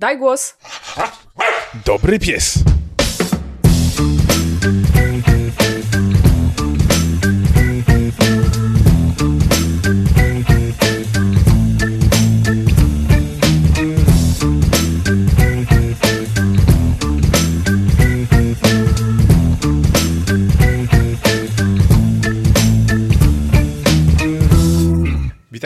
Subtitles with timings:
[0.00, 0.54] Daj głos.
[1.84, 2.69] Dobry pies.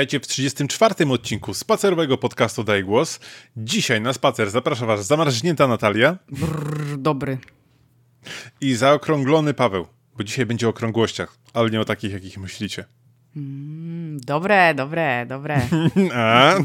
[0.04, 1.06] Witajcie w 34.
[1.10, 3.20] odcinku spacerowego podcastu Daj Głos.
[3.56, 7.38] Dzisiaj na spacer zaprasza Was zamarznięta Natalia Brrr, dobry.
[8.60, 12.84] i zaokrąglony Paweł, bo dzisiaj będzie o okrągłościach, ale nie o takich, jakich myślicie.
[13.36, 15.60] Mm, dobre, dobre, dobre.
[16.14, 16.56] A?
[16.56, 16.64] E,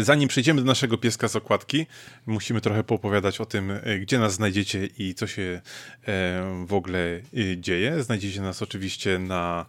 [0.00, 1.86] Zanim przejdziemy do naszego pieska z okładki,
[2.26, 5.60] musimy trochę poopowiadać o tym, e, gdzie nas znajdziecie i co się e,
[6.66, 8.02] w ogóle e, dzieje.
[8.02, 9.66] Znajdziecie nas oczywiście na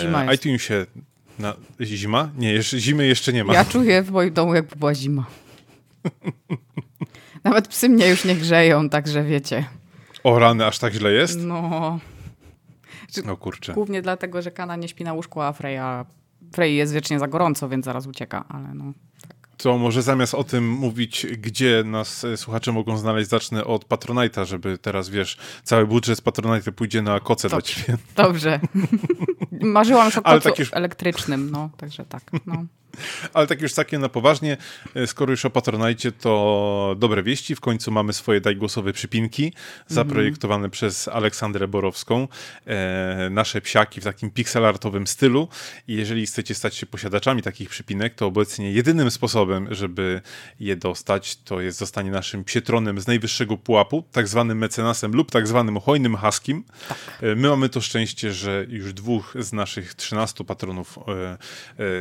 [0.00, 0.86] Zima e, iTunesie.
[1.38, 2.30] Na, zima?
[2.38, 3.54] Nie, jeszcze, zimy jeszcze nie ma.
[3.54, 5.26] Ja czuję w moim domu, jakby była zima.
[7.44, 9.64] Nawet psy mnie już nie grzeją, także wiecie.
[10.24, 11.38] O rany, aż tak źle jest?
[11.40, 11.98] No,
[13.24, 13.72] No kurczę.
[13.74, 16.04] głównie dlatego, że Kana nie śpi na łóżku, a Freya,
[16.52, 18.92] Frey jest wiecznie za gorąco, więc zaraz ucieka, ale no.
[19.62, 24.44] To może zamiast o tym mówić, gdzie nas e, słuchacze mogą znaleźć, zacznę od Patronite'a,
[24.44, 27.74] żeby teraz, wiesz, cały budżet z Patronite'a pójdzie na koce dla Dobrze.
[27.74, 27.98] ciebie.
[28.16, 28.60] Dobrze.
[29.60, 32.22] Marzyłam już o kocu tak już- elektrycznym, no, także tak.
[32.46, 32.64] No.
[33.34, 34.56] Ale tak już całkiem na poważnie,
[34.94, 37.54] e, skoro już o Patronite, to dobre wieści.
[37.54, 39.52] W końcu mamy swoje dajgłosowe przypinki,
[39.86, 42.28] zaprojektowane przez Aleksandrę Borowską.
[42.66, 45.48] E, nasze psiaki w takim pixelartowym stylu.
[45.88, 50.20] I jeżeli chcecie stać się posiadaczami takich przypinek, to obecnie jedynym sposobem, żeby
[50.60, 55.46] je dostać, to jest zostanie naszym psietronem z najwyższego pułapu, tak zwanym mecenasem lub tak
[55.46, 56.64] zwanym hojnym haskim.
[57.22, 61.38] E, My mamy to szczęście, że już dwóch z naszych 13 patronów e,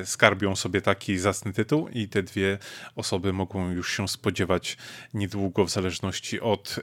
[0.02, 2.58] e, skarbią sobie taki zacny tytuł i te dwie
[2.95, 4.78] osoby mogą już się spodziewać
[5.14, 6.80] niedługo w zależności od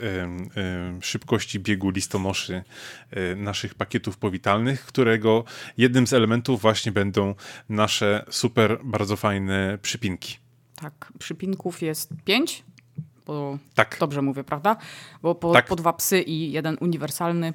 [1.01, 2.63] szybkości biegu listonoszy
[3.11, 5.45] e, naszych pakietów powitalnych, którego
[5.77, 7.35] jednym z elementów właśnie będą
[7.69, 10.37] nasze super, bardzo fajne przypinki.
[10.75, 12.65] Tak, przypinków jest pięć,
[13.27, 13.97] bo Tak.
[14.01, 14.77] dobrze mówię, prawda?
[15.23, 15.67] Bo po, Tak.
[15.67, 17.53] po dwa psy i jeden uniwersalny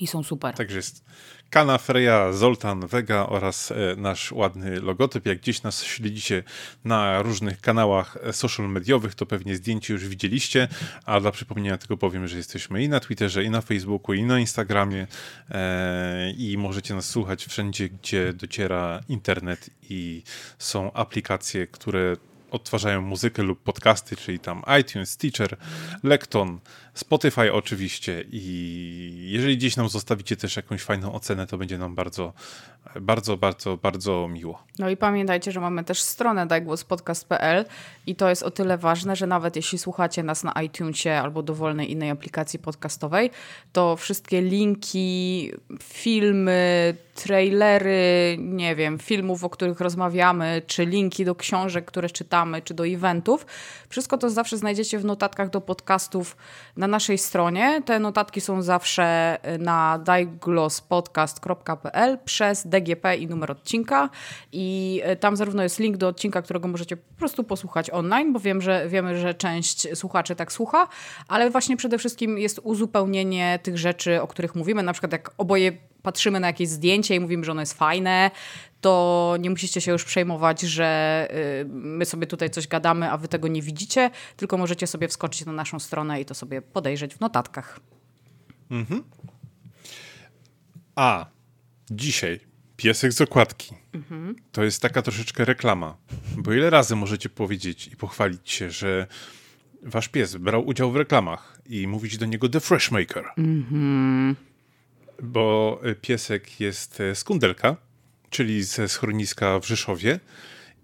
[0.00, 0.54] i są super.
[0.54, 1.04] Także jest
[1.50, 5.26] Kana, Freya, Zoltan, Vega oraz e, nasz ładny logotyp.
[5.26, 6.42] Jak gdzieś nas śledzicie
[6.84, 10.68] na różnych kanałach e, social mediowych, to pewnie zdjęcie już widzieliście,
[11.04, 14.40] a dla przypomnienia tylko powiem, że jesteśmy i na Twitterze, i na Facebooku, i na
[14.40, 15.06] Instagramie
[15.50, 20.22] e, i możecie nas słuchać wszędzie, gdzie dociera internet i
[20.58, 22.16] są aplikacje, które
[22.50, 25.56] odtwarzają muzykę lub podcasty, czyli tam iTunes, Stitcher,
[26.02, 26.60] Lekton,
[26.96, 32.32] Spotify oczywiście i jeżeli gdzieś nam zostawicie też jakąś fajną ocenę, to będzie nam bardzo,
[33.00, 34.62] bardzo, bardzo, bardzo miło.
[34.78, 37.64] No i pamiętajcie, że mamy też stronę dajgłospodcast.pl
[38.06, 41.92] i to jest o tyle ważne, że nawet jeśli słuchacie nas na iTunesie albo dowolnej
[41.92, 43.30] innej aplikacji podcastowej,
[43.72, 45.52] to wszystkie linki,
[45.82, 52.74] filmy, trailery, nie wiem, filmów, o których rozmawiamy, czy linki do książek, które czytamy, czy
[52.74, 53.46] do eventów,
[53.88, 56.36] wszystko to zawsze znajdziecie w notatkach do podcastów
[56.76, 57.82] na naszej stronie.
[57.84, 64.10] Te notatki są zawsze na dajglospodcast.pl przez DGP i numer odcinka.
[64.52, 68.40] I e, tam zarówno jest link do odcinka, którego możecie po prostu posłuchać online, bo
[68.40, 70.88] wiem, że wiemy, że część słuchaczy tak słucha,
[71.28, 75.72] ale właśnie przede wszystkim jest uzupełnienie tych rzeczy, o których mówimy, na przykład jak oboje
[76.02, 78.30] patrzymy na jakieś zdjęcie i mówimy, że ono jest fajne,
[78.80, 81.28] to nie musicie się już przejmować, że
[81.62, 85.46] y, my sobie tutaj coś gadamy, a wy tego nie widzicie, tylko możecie sobie wskoczyć
[85.46, 87.80] na naszą stronę i to sobie podejrzeć w notatkach.
[90.94, 91.26] A
[91.90, 92.40] dzisiaj
[92.76, 93.74] piesek z okładki.
[94.52, 95.96] To jest taka troszeczkę reklama,
[96.36, 99.06] bo ile razy możecie powiedzieć i pochwalić się, że
[99.82, 103.24] wasz pies brał udział w reklamach i mówić do niego The Fresh Maker.
[105.22, 107.76] Bo piesek jest z Kundelka,
[108.30, 110.20] czyli ze schroniska w Rzeszowie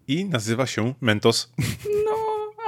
[0.09, 1.53] i nazywa się Mentos.
[2.05, 2.17] No,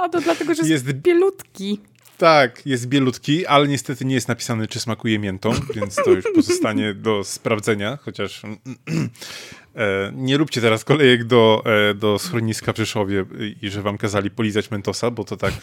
[0.01, 1.79] a to dlatego, że jest, Jest- bielutki.
[2.17, 6.93] Tak, jest bielutki, ale niestety nie jest napisane, czy smakuje miętą, więc to już pozostanie
[6.93, 13.25] do sprawdzenia, chociaż e, nie róbcie teraz kolejek do, e, do schroniska w Rzeszowie
[13.61, 15.53] i że wam kazali polizać mentosa, bo to tak...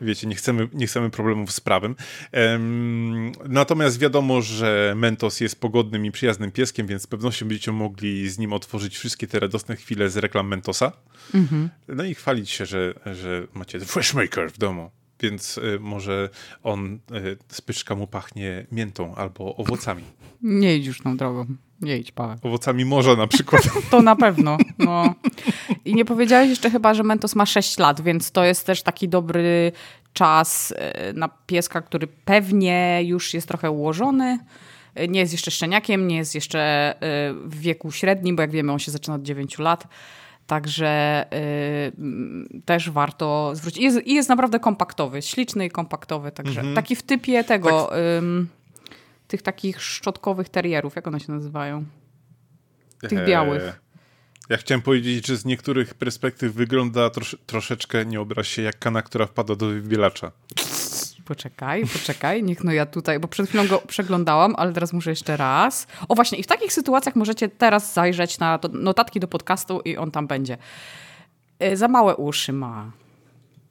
[0.00, 1.96] Wiecie, nie chcemy, nie chcemy problemów z prawem.
[2.32, 8.28] Em, natomiast wiadomo, że Mentos jest pogodnym i przyjaznym pieskiem, więc z pewnością będziecie mogli
[8.28, 10.92] z nim otworzyć wszystkie te radosne chwile z reklam Mentosa.
[11.88, 14.90] No i chwalić się, że, że macie Freshmaker w domu.
[15.20, 16.28] Więc y, może
[16.62, 20.02] on y, z pyczka mu pachnie miętą albo owocami.
[20.42, 21.46] Nie idź już tą drogą.
[21.80, 22.36] Nie idź, Paweł.
[22.42, 23.62] Owocami morza na przykład.
[23.90, 24.58] To na pewno.
[24.78, 25.14] No.
[25.84, 29.08] I nie powiedziałeś jeszcze chyba, że Mentos ma 6 lat, więc to jest też taki
[29.08, 29.72] dobry
[30.12, 34.38] czas e, na pieska, który pewnie już jest trochę ułożony.
[35.08, 36.94] Nie jest jeszcze szczeniakiem, nie jest jeszcze
[37.44, 39.88] w wieku średnim, bo jak wiemy, on się zaczyna od 9 lat.
[40.46, 43.80] Także y, też warto zwrócić.
[43.80, 46.32] I jest, jest, naprawdę kompaktowy, śliczny i kompaktowy.
[46.32, 46.74] Także mhm.
[46.74, 47.86] taki w typie tego.
[47.86, 47.98] Tak.
[49.28, 51.84] Tych takich szczotkowych terierów, jak one się nazywają?
[53.08, 53.80] Tych białych.
[54.48, 59.02] Ja chciałem powiedzieć, że z niektórych perspektyw wygląda trosz, troszeczkę, nie obraź się, jak kana,
[59.02, 60.32] która wpada do wybielacza.
[61.26, 65.36] Poczekaj, poczekaj, niech no ja tutaj, bo przed chwilą go przeglądałam, ale teraz muszę jeszcze
[65.36, 65.86] raz.
[66.08, 70.10] O właśnie, i w takich sytuacjach możecie teraz zajrzeć na notatki do podcastu i on
[70.10, 70.58] tam będzie.
[71.58, 72.90] E, za małe uszy ma.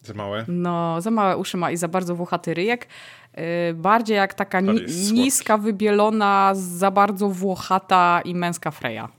[0.02, 0.46] Za małe?
[0.48, 2.88] No, za małe uszy ma i za bardzo włochaty ryjek.
[3.34, 4.81] E, bardziej jak taka ni
[5.13, 9.10] niska, wybielona, za bardzo włochata i męska freja.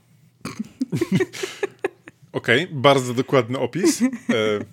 [2.33, 4.03] Okej, okay, bardzo dokładny opis.
[4.03, 4.07] E,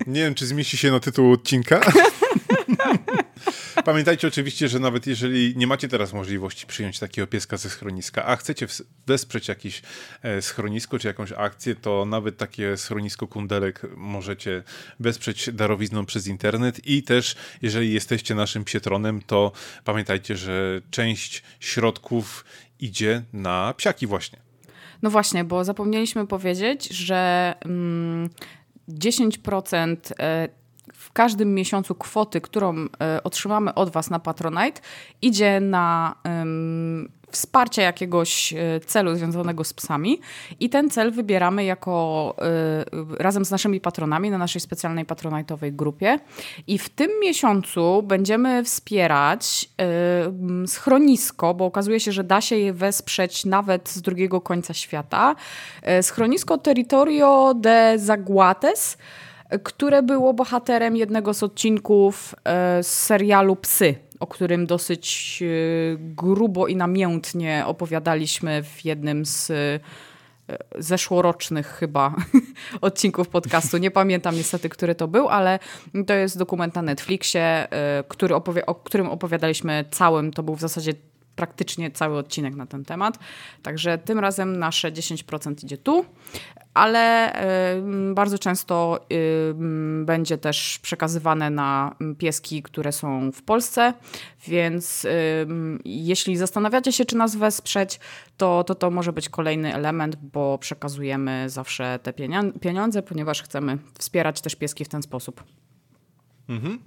[0.07, 1.81] nie wiem, czy zmieści się na tytuł odcinka.
[3.85, 8.35] Pamiętajcie oczywiście, że nawet jeżeli nie macie teraz możliwości przyjąć takiego pieska ze schroniska, a
[8.35, 8.67] chcecie
[9.07, 9.81] wesprzeć jakieś
[10.21, 14.63] e, schronisko czy jakąś akcję, to nawet takie schronisko kundelek możecie
[14.99, 19.51] wesprzeć darowizną przez internet i też jeżeli jesteście naszym psietronem, to
[19.83, 22.45] pamiętajcie, że część środków
[22.79, 24.39] idzie na psiaki właśnie.
[25.01, 28.29] No właśnie, bo zapomnieliśmy powiedzieć, że mm,
[28.89, 29.97] 10%
[31.13, 34.81] w każdym miesiącu kwoty, którą e, otrzymamy od Was na Patronite,
[35.21, 36.15] idzie na
[37.31, 40.19] wsparcie jakiegoś e, celu związanego z psami
[40.59, 42.35] i ten cel wybieramy jako
[43.19, 46.19] y, razem z naszymi patronami na naszej specjalnej patronajtowej grupie
[46.67, 49.69] i w tym miesiącu będziemy wspierać
[50.67, 55.35] schronisko, bo okazuje się, że da się je wesprzeć nawet z drugiego końca świata.
[56.01, 58.97] Schronisko Territorio de Zaguates
[59.63, 62.35] które było bohaterem jednego z odcinków
[62.81, 65.45] z serialu Psy o którym dosyć e,
[65.97, 69.79] grubo i namiętnie opowiadaliśmy w jednym z e,
[70.75, 72.15] zeszłorocznych chyba
[72.81, 73.77] odcinków podcastu.
[73.77, 75.59] Nie pamiętam niestety, który to był, ale
[76.07, 78.35] to jest dokument na Netflixie, e, który
[78.65, 80.33] o którym opowiadaliśmy całym.
[80.33, 80.93] To był w zasadzie
[81.35, 83.19] praktycznie cały odcinek na ten temat.
[83.63, 86.05] Także tym razem nasze 10% idzie tu,
[86.73, 87.33] ale
[88.13, 89.05] bardzo często
[90.05, 93.93] będzie też przekazywane na pieski, które są w Polsce,
[94.47, 95.07] więc
[95.85, 97.99] jeśli zastanawiacie się, czy nas wesprzeć,
[98.37, 102.13] to, to to może być kolejny element, bo przekazujemy zawsze te
[102.61, 105.43] pieniądze, ponieważ chcemy wspierać też pieski w ten sposób.
[106.49, 106.79] Mhm.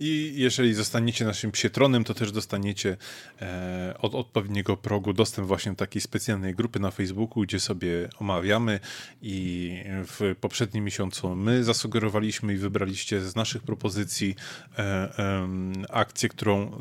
[0.00, 2.96] I jeżeli zostaniecie naszym psietronem, to też dostaniecie
[3.42, 8.80] e, od odpowiedniego progu dostęp właśnie do takiej specjalnej grupy na Facebooku, gdzie sobie omawiamy.
[9.22, 14.36] I w poprzednim miesiącu my zasugerowaliśmy i wybraliście z naszych propozycji
[14.78, 15.48] e, e,
[15.90, 16.76] akcję, którą e,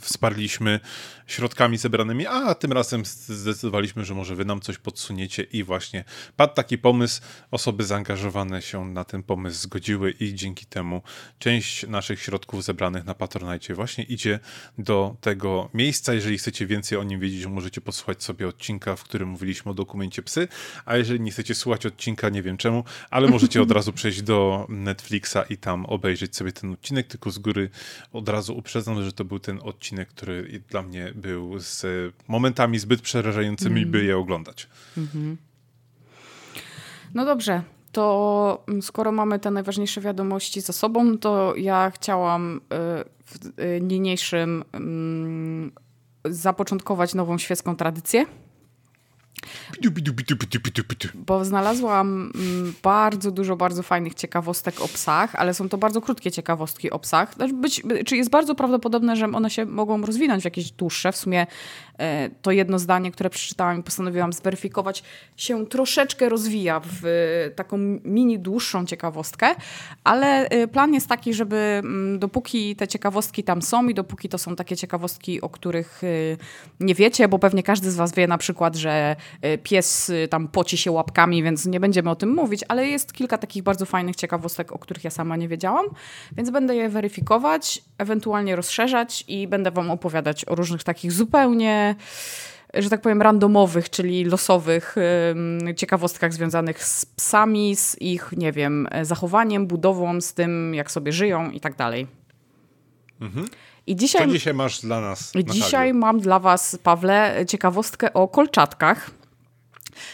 [0.00, 0.80] wsparliśmy
[1.26, 5.42] środkami zebranymi, a tym razem zdecydowaliśmy, że może wy nam coś podsuniecie.
[5.42, 6.04] I właśnie
[6.36, 7.20] padł taki pomysł,
[7.50, 11.02] osoby zaangażowane się na ten pomysł zgodziły i dzięki temu
[11.38, 14.38] część naszych naszych środków zebranych na Patronite właśnie idzie
[14.78, 16.14] do tego miejsca.
[16.14, 20.22] Jeżeli chcecie więcej o nim wiedzieć, możecie posłuchać sobie odcinka, w którym mówiliśmy o dokumencie
[20.22, 20.48] psy,
[20.84, 24.66] a jeżeli nie chcecie słuchać odcinka, nie wiem czemu, ale możecie od razu przejść do
[24.68, 27.70] Netflixa i tam obejrzeć sobie ten odcinek, tylko z góry
[28.12, 31.86] od razu uprzedzam, że to był ten odcinek, który dla mnie był z
[32.28, 33.90] momentami zbyt przerażającymi, mm.
[33.90, 34.68] by je oglądać.
[34.96, 35.36] Mm -hmm.
[37.14, 42.60] No dobrze, to mm, skoro mamy te najważniejsze wiadomości za sobą, to ja chciałam y,
[43.24, 45.72] w y, niniejszym mm,
[46.24, 48.26] zapoczątkować nową świecką tradycję.
[51.14, 56.30] Bo znalazłam mm, bardzo dużo bardzo fajnych ciekawostek o psach, ale są to bardzo krótkie
[56.30, 57.34] ciekawostki o psach.
[57.34, 61.12] Znaczy, być, czy jest bardzo prawdopodobne, że one się mogą rozwinąć w jakieś dłuższe.
[61.12, 61.46] W sumie
[61.98, 65.02] e, to jedno zdanie, które przeczytałam i postanowiłam zweryfikować,
[65.36, 67.02] się troszeczkę rozwija w
[67.56, 69.54] taką mini dłuższą ciekawostkę,
[70.04, 74.38] ale e, plan jest taki, żeby mm, dopóki te ciekawostki tam są i dopóki to
[74.38, 76.06] są takie ciekawostki, o których e,
[76.80, 79.16] nie wiecie, bo pewnie każdy z was wie na przykład, że
[79.62, 83.38] pies y, tam poci się łapkami, więc nie będziemy o tym mówić, ale jest kilka
[83.38, 85.86] takich bardzo fajnych ciekawostek, o których ja sama nie wiedziałam,
[86.36, 91.96] więc będę je weryfikować, ewentualnie rozszerzać i będę wam opowiadać o różnych takich zupełnie
[92.74, 94.96] że tak powiem, randomowych, czyli losowych
[95.76, 101.50] ciekawostkach związanych z psami, z ich, nie wiem, zachowaniem, budową, z tym, jak sobie żyją
[101.50, 102.06] i tak dalej.
[103.20, 103.46] Mhm.
[103.86, 105.32] I dzisiaj, Co dzisiaj masz dla nas?
[105.44, 109.10] Dzisiaj mam dla was, Pawle, ciekawostkę o kolczatkach.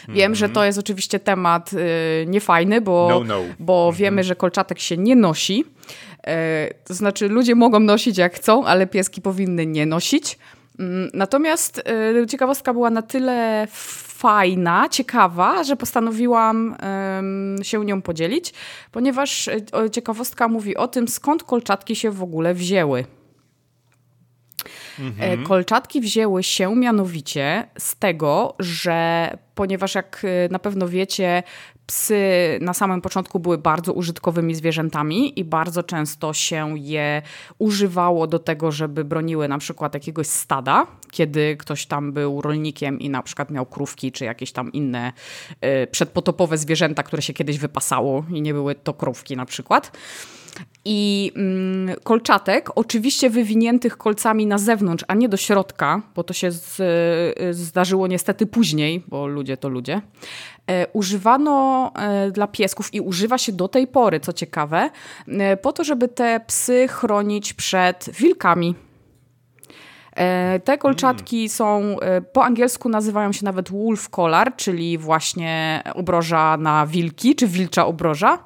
[0.07, 0.35] Wiem, mm -hmm.
[0.35, 0.53] że mhm.
[0.53, 3.41] to jest oczywiście temat y, niefajny, bo, no, no.
[3.59, 3.97] bo mm -hmm.
[3.97, 5.65] wiemy, że kolczatek się nie nosi.
[6.27, 10.37] E, to znaczy, ludzie mogą nosić jak chcą, ale pieski powinny nie nosić.
[10.79, 11.83] Mm, natomiast
[12.23, 13.67] y, ciekawostka była na tyle
[14.17, 16.75] fajna, ciekawa, że postanowiłam
[17.61, 18.53] y, się nią podzielić,
[18.91, 23.05] ponieważ y, ciekawostka mówi o tym, skąd kolczatki się w ogóle wzięły.
[24.99, 25.43] Mhm.
[25.43, 31.43] Kolczatki wzięły się mianowicie z tego, że ponieważ jak na pewno wiecie,
[31.87, 32.21] psy
[32.61, 37.21] na samym początku były bardzo użytkowymi zwierzętami i bardzo często się je
[37.59, 43.09] używało do tego, żeby broniły na przykład jakiegoś stada, kiedy ktoś tam był rolnikiem i
[43.09, 45.13] na przykład miał krówki czy jakieś tam inne
[45.83, 49.91] y, przedpotopowe zwierzęta, które się kiedyś wypasało i nie były to krówki na przykład
[50.85, 56.51] i mm, kolczatek, oczywiście wywiniętych kolcami na zewnątrz, a nie do środka, bo to się
[56.51, 56.79] z,
[57.39, 60.01] y, zdarzyło niestety później, bo ludzie to ludzie,
[60.67, 64.89] e, używano e, dla piesków i używa się do tej pory, co ciekawe,
[65.27, 68.75] e, po to, żeby te psy chronić przed wilkami
[70.63, 71.49] te kolczatki mm.
[71.49, 77.47] są, e, po angielsku nazywają się nawet wolf collar, czyli właśnie obroża na wilki, czy
[77.47, 78.43] wilcza obroża.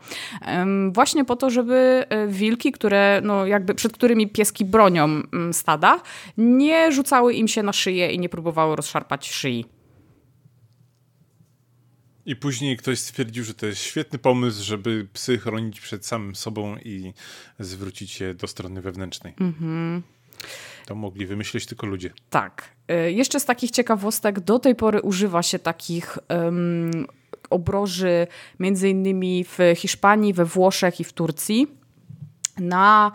[0.92, 6.01] Właśnie po to, żeby e, wilki, które, no jakby, przed którymi pieski bronią mm, stada,
[6.38, 9.66] nie rzucały im się na szyję i nie próbowały rozszarpać szyi.
[12.25, 16.78] I później ktoś stwierdził, że to jest świetny pomysł, żeby psy chronić przed samym sobą
[16.78, 17.13] i
[17.60, 19.34] zwrócić się do strony wewnętrznej.
[19.40, 20.01] Mhm.
[20.86, 22.13] To mogli wymyślić tylko ludzie.
[22.29, 22.69] Tak.
[22.88, 27.07] E, jeszcze z takich ciekawostek, do tej pory używa się takich um,
[27.50, 28.27] obroży
[28.60, 31.80] między innymi w Hiszpanii, we Włoszech i w Turcji.
[32.62, 33.12] Na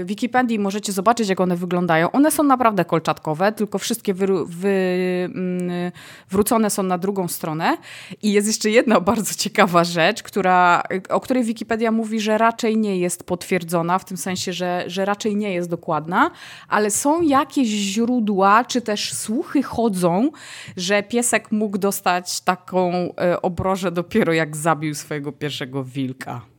[0.00, 2.10] y, Wikipedii możecie zobaczyć, jak one wyglądają.
[2.10, 5.92] One są naprawdę kolczatkowe, tylko wszystkie wy, wy, y,
[6.30, 7.76] wrócone są na drugą stronę.
[8.22, 12.98] I jest jeszcze jedna bardzo ciekawa rzecz, która, o której Wikipedia mówi, że raczej nie
[12.98, 16.30] jest potwierdzona, w tym sensie, że, że raczej nie jest dokładna,
[16.68, 20.30] ale są jakieś źródła, czy też słuchy chodzą,
[20.76, 26.53] że piesek mógł dostać taką y, obrożę dopiero jak zabił swojego pierwszego wilka.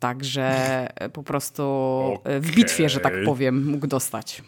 [0.00, 0.44] Także
[1.00, 1.62] e, po prostu
[2.14, 2.40] okay.
[2.40, 4.42] w bitwie, że tak powiem, mógł dostać.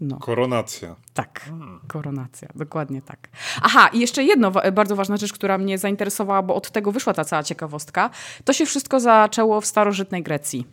[0.00, 0.16] No.
[0.16, 0.96] Koronacja.
[1.14, 1.80] Tak, hmm.
[1.88, 3.28] koronacja, dokładnie tak.
[3.62, 7.24] Aha, i jeszcze jedno bardzo ważna rzecz, która mnie zainteresowała, bo od tego wyszła ta
[7.24, 8.10] cała ciekawostka.
[8.44, 10.66] To się wszystko zaczęło w starożytnej Grecji.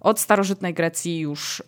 [0.00, 1.62] Od starożytnej Grecji już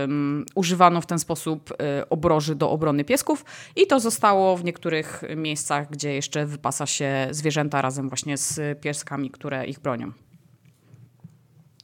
[0.00, 1.78] um, używano w ten sposób um,
[2.10, 3.44] obroży do obrony piesków
[3.76, 9.30] i to zostało w niektórych miejscach, gdzie jeszcze wypasa się zwierzęta razem właśnie z pieskami,
[9.30, 10.12] które ich bronią.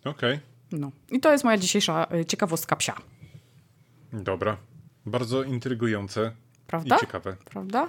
[0.06, 0.34] Okej.
[0.34, 0.46] Okay.
[0.72, 0.90] No.
[1.10, 2.94] I to jest moja dzisiejsza y, ciekawostka psia.
[4.12, 4.56] Dobra.
[5.06, 6.32] Bardzo intrygujące
[6.66, 6.96] Prawda?
[6.96, 7.36] i ciekawe.
[7.44, 7.88] Prawda?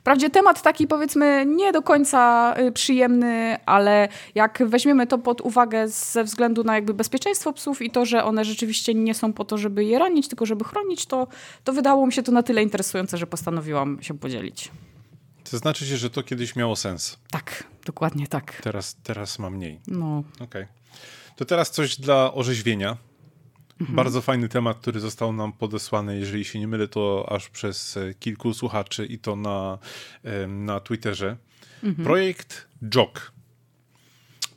[0.00, 5.88] Wprawdzie temat taki powiedzmy nie do końca y, przyjemny, ale jak weźmiemy to pod uwagę
[5.88, 9.58] ze względu na jakby bezpieczeństwo psów i to, że one rzeczywiście nie są po to,
[9.58, 11.26] żeby je ranić, tylko żeby chronić, to,
[11.64, 14.70] to wydało mi się to na tyle interesujące, że postanowiłam się podzielić.
[15.50, 17.18] To znaczy się, że to kiedyś miało sens.
[17.30, 18.60] Tak, dokładnie tak.
[18.62, 19.80] Teraz, teraz ma mniej.
[19.86, 20.22] No.
[20.34, 20.44] Okej.
[20.44, 20.66] Okay.
[21.38, 22.96] To teraz coś dla orzeźwienia.
[23.80, 23.96] Mhm.
[23.96, 28.14] Bardzo fajny temat, który został nam podesłany, jeżeli się nie mylę, to aż przez e,
[28.14, 29.78] kilku słuchaczy i to na,
[30.48, 31.36] na Twitterze.
[31.84, 32.04] Mhm.
[32.04, 33.32] Projekt JOK.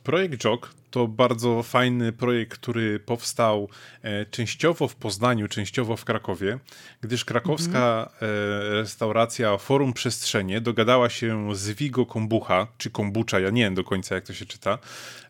[0.04, 3.68] Projekt JOK to bardzo fajny projekt, który powstał
[4.02, 6.58] e, częściowo w Poznaniu, częściowo w Krakowie,
[7.00, 8.30] gdyż krakowska mhm.
[8.30, 13.84] e, restauracja Forum Przestrzenie dogadała się z Vigo Kombucha, czy Kombucha, ja nie wiem do
[13.84, 14.78] końca jak to się czyta.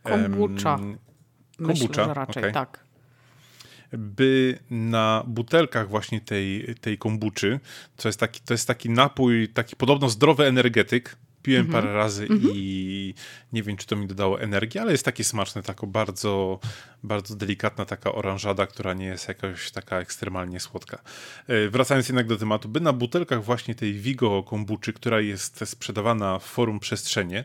[0.03, 0.79] Kombucha.
[1.67, 2.53] Myślę, że raczej okay.
[2.53, 2.85] tak.
[3.93, 7.61] By na butelkach właśnie tej, tej kombuczy,
[7.97, 11.75] to jest, taki, to jest taki napój, taki podobno zdrowy energetyk, piłem mm -hmm.
[11.75, 12.51] parę razy mm -hmm.
[12.55, 13.15] i
[13.53, 16.61] nie wiem, czy to mi dodało energii, ale jest takie smaczne, tako bardzo,
[17.03, 21.03] bardzo delikatna taka oranżada, która nie jest jakoś taka ekstremalnie słodka.
[21.47, 26.39] E, wracając jednak do tematu, by na butelkach właśnie tej Vigo kombuczy, która jest sprzedawana
[26.39, 27.45] w forum Przestrzenie,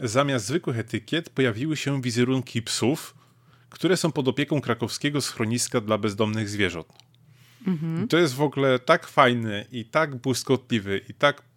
[0.00, 3.14] zamiast zwykłych etykiet pojawiły się wizerunki psów,
[3.70, 6.86] które są pod opieką krakowskiego schroniska dla bezdomnych zwierząt.
[7.66, 8.08] Mhm.
[8.08, 11.51] To jest w ogóle tak fajny i tak błyskotliwy i tak mm,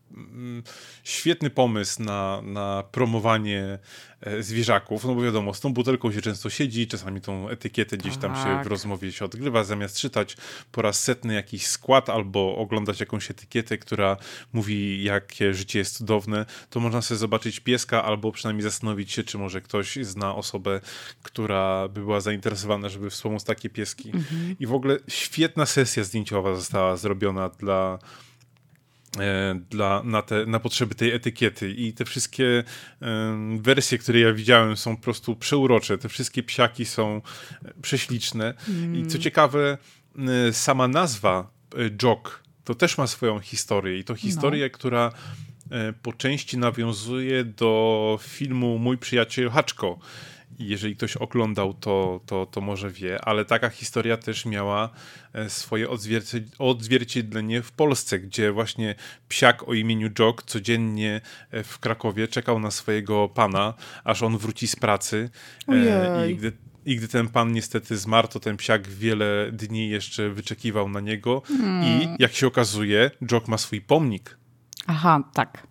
[1.03, 3.79] świetny pomysł na, na promowanie
[4.21, 8.17] e, zwierzaków, no bo wiadomo, z tą butelką się często siedzi, czasami tą etykietę gdzieś
[8.17, 8.65] tam się w Tak.
[8.67, 10.37] rozmowie się odgrywa, zamiast czytać
[10.71, 14.17] po raz setny jakiś skład albo oglądać jakąś etykietę, która
[14.53, 19.37] mówi, jakie życie jest cudowne, to można sobie zobaczyć pieska albo przynajmniej zastanowić się, czy
[19.37, 20.81] może ktoś zna osobę,
[21.23, 24.11] która by była zainteresowana, żeby wspomóc takie pieski.
[24.59, 27.99] I w ogóle świetna sesja zdjęciowa została zrobiona dla
[29.69, 31.71] dla, na, te, na potrzeby tej etykiety.
[31.71, 32.63] I te wszystkie
[33.01, 37.21] em, wersje, które ja widziałem są po prostu przeurocze, te wszystkie psiaki są
[37.65, 38.53] e, prześliczne.
[38.93, 39.77] I co ciekawe
[40.17, 43.99] e, sama nazwa e, Jock to też ma swoją historię.
[43.99, 45.11] I to historię, która
[45.71, 49.99] e, po części nawiązuje do filmu Mój przyjaciel Haczko.
[50.59, 54.89] Jeżeli ktoś oglądał, to, to, to może wie, ale taka historia też miała
[55.33, 58.95] e, swoje odzwierci- odzwierciedlenie w Polsce, gdzie właśnie
[59.29, 61.21] psiak o imieniu Jock codziennie
[61.51, 65.29] e, w Krakowie czekał na swojego pana, aż on wróci z pracy.
[65.67, 66.31] E, Ojej.
[66.31, 66.51] I gdy
[66.85, 71.41] i gdy ten pan niestety zmarł, to ten psiak wiele dni jeszcze wyczekiwał na niego.
[71.83, 74.37] I jak się okazuje, Jock ma swój pomnik.
[74.87, 75.67] Aha, tak.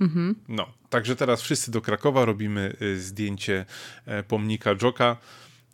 [0.00, 0.34] Mhm.
[0.48, 3.64] No, także teraz wszyscy do Krakowa robimy y, zdjęcie
[4.06, 5.16] e, pomnika Joka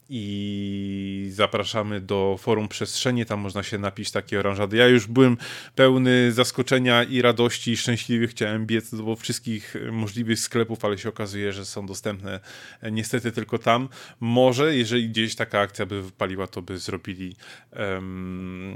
[0.08, 4.76] i zapraszamy do forum Przestrzenie, tam można się napić takie oranżady.
[4.76, 5.36] Ja już byłem
[5.74, 11.52] pełny zaskoczenia i radości i szczęśliwy, chciałem biec do wszystkich możliwych sklepów, ale się okazuje,
[11.52, 12.40] że są dostępne
[12.92, 13.88] niestety tylko tam.
[14.20, 17.36] Może, jeżeli gdzieś taka akcja by wypaliła, to by zrobili
[17.72, 18.74] em,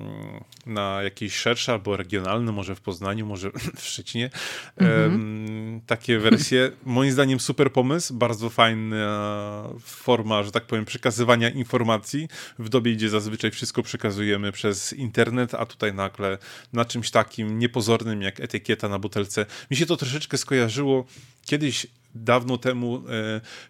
[0.66, 4.30] na jakieś szersze albo regionalne, może w Poznaniu, może w Szczecinie,
[4.76, 6.70] em, takie wersje.
[6.84, 10.84] Moim zdaniem super pomysł, bardzo fajna forma, że tak powiem,
[11.18, 16.38] przekazywania informacji w dobie, gdzie zazwyczaj wszystko przekazujemy przez internet, a tutaj nagle
[16.72, 19.46] na czymś takim niepozornym jak etykieta na butelce.
[19.70, 21.06] Mi się to troszeczkę skojarzyło
[21.46, 23.00] kiedyś dawno temu e,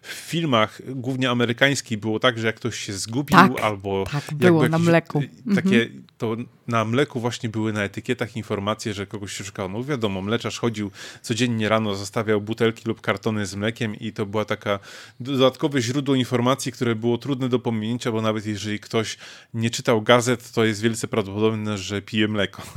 [0.01, 4.61] w filmach, głównie amerykańskich, było tak, że jak ktoś się zgubił Tak, albo tak, było
[4.67, 5.23] na jakiś- mleku.
[5.51, 6.35] e, Takie, to
[6.67, 9.69] na mleku właśnie były na etykietach informacje, że kogoś się szukało.
[9.69, 10.91] No wiadomo, mleczarz chodził
[11.21, 14.79] codziennie rano, zostawiał butelki lub kartony z mlekiem i to była taka
[15.19, 19.17] dodatkowe źródło informacji, które było trudne do pominięcia, bo nawet jeżeli ktoś
[19.53, 22.61] nie czytał gazet, to jest wielce prawdopodobne, że pije mleko.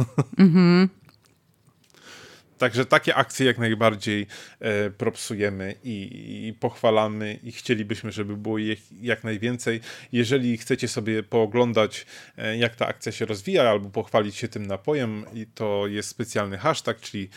[2.59, 4.27] Także takie akcje jak najbardziej
[4.61, 9.81] e, propsujemy i, i pochwalamy i chcielibyśmy, żeby było ich jak najwięcej.
[10.13, 15.25] Jeżeli chcecie sobie pooglądać, e, jak ta akcja się rozwija, albo pochwalić się tym napojem,
[15.55, 17.29] to jest specjalny hashtag, czyli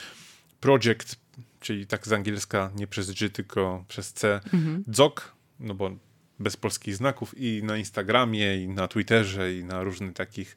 [0.60, 1.16] project,
[1.60, 4.42] czyli tak z angielska, nie przez G, tylko przez C,
[4.90, 5.92] dzok, no bo
[6.40, 10.56] bez polskich znaków i na Instagramie, i na Twitterze, i na różnych takich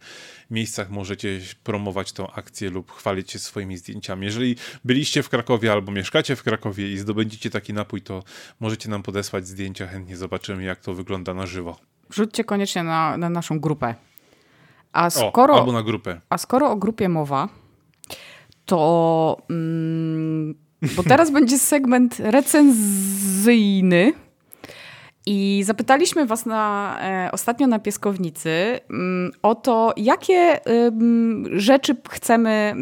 [0.50, 4.26] miejscach możecie promować tą akcję lub chwalić się swoimi zdjęciami.
[4.26, 8.22] Jeżeli byliście w Krakowie albo mieszkacie w Krakowie i zdobędziecie taki napój, to
[8.60, 11.76] możecie nam podesłać zdjęcia, chętnie zobaczymy, jak to wygląda na żywo.
[12.10, 13.94] Wrzućcie koniecznie na, na naszą grupę.
[14.92, 16.20] A O, skoro, albo na grupę.
[16.30, 17.48] a skoro o grupie mowa,
[18.66, 19.36] to.
[19.50, 20.54] Mm,
[20.96, 24.12] bo teraz będzie segment recenzyjny.
[25.30, 32.74] I zapytaliśmy Was na, e, ostatnio na pieskownicy mm, o to, jakie ym, rzeczy chcemy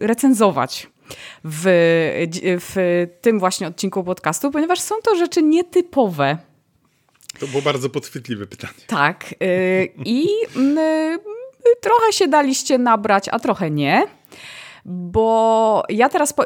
[0.00, 0.88] y, recenzować
[1.44, 1.62] w,
[2.44, 6.38] w tym właśnie odcinku podcastu, ponieważ są to rzeczy nietypowe.
[7.40, 8.74] To było bardzo podchwytliwe pytanie.
[8.86, 9.34] Tak.
[9.42, 10.26] y, I
[10.56, 11.20] mm, y,
[11.80, 14.06] trochę się daliście nabrać, a trochę nie.
[14.84, 16.32] Bo ja teraz.
[16.32, 16.44] Po,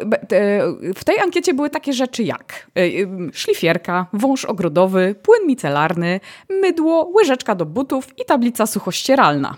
[0.96, 6.20] w tej ankiecie były takie rzeczy jak y, y, szlifierka, wąż ogrodowy, płyn micelarny,
[6.50, 9.56] mydło, łyżeczka do butów i tablica suchościeralna.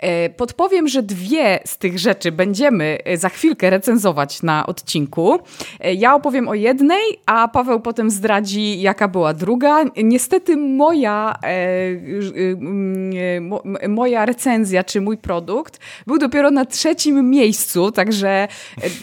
[0.00, 5.38] E, Podpowiem, że dwie z tych rzeczy będziemy e, za chwilkę recenzować na odcinku.
[5.80, 9.84] E, Ja opowiem o jednej, a Paweł potem zdradzi, jaka była druga.
[9.96, 11.38] Niestety moja,
[13.88, 18.48] moja recenzja, czy mój produkt był dopiero na trzecim miejscu, także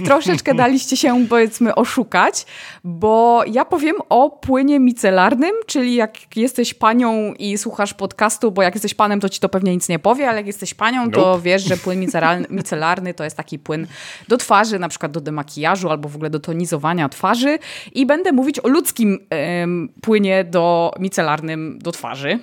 [0.05, 2.45] troszeczkę daliście się, powiedzmy, oszukać,
[2.83, 8.75] bo ja powiem o płynie micelarnym, czyli jak jesteś panią i słuchasz podcastu, bo jak
[8.75, 11.41] jesteś panem, to ci to pewnie nic nie powie, ale jak jesteś panią, to Nope.
[11.41, 11.99] wiesz, że płyn
[12.49, 13.87] micelarny, to jest taki płyn
[14.27, 17.59] do twarzy, na przykład do demakijażu albo w ogóle do tonizowania twarzy
[17.93, 22.39] i będę mówić o ludzkim em, płynie do micelarnym do twarzy.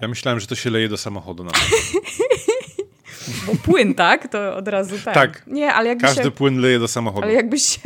[0.00, 1.44] Ja myślałem, że to się leje do samochodu.
[1.44, 1.50] Na
[3.46, 4.28] Bo płyn, tak?
[4.28, 5.14] To od razu tak.
[5.14, 5.42] Tak.
[5.46, 6.30] Nie, ale jakby Każdy się...
[6.30, 7.22] płyn leje do samochodu.
[7.24, 7.78] Ale jakbyś...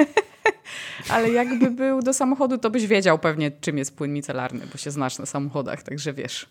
[1.08, 4.90] Ale jakby był do samochodu, to byś wiedział pewnie, czym jest płyn micelarny, bo się
[4.90, 6.46] znasz na samochodach, także wiesz.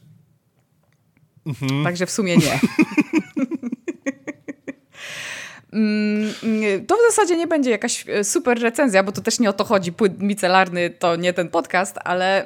[1.45, 1.83] Mhm.
[1.83, 2.59] Także w sumie nie.
[5.75, 9.53] Mm, to w zasadzie nie będzie jakaś e, super recenzja, bo to też nie o
[9.53, 9.93] to chodzi.
[9.93, 12.45] Płyn micelarny to nie ten podcast, ale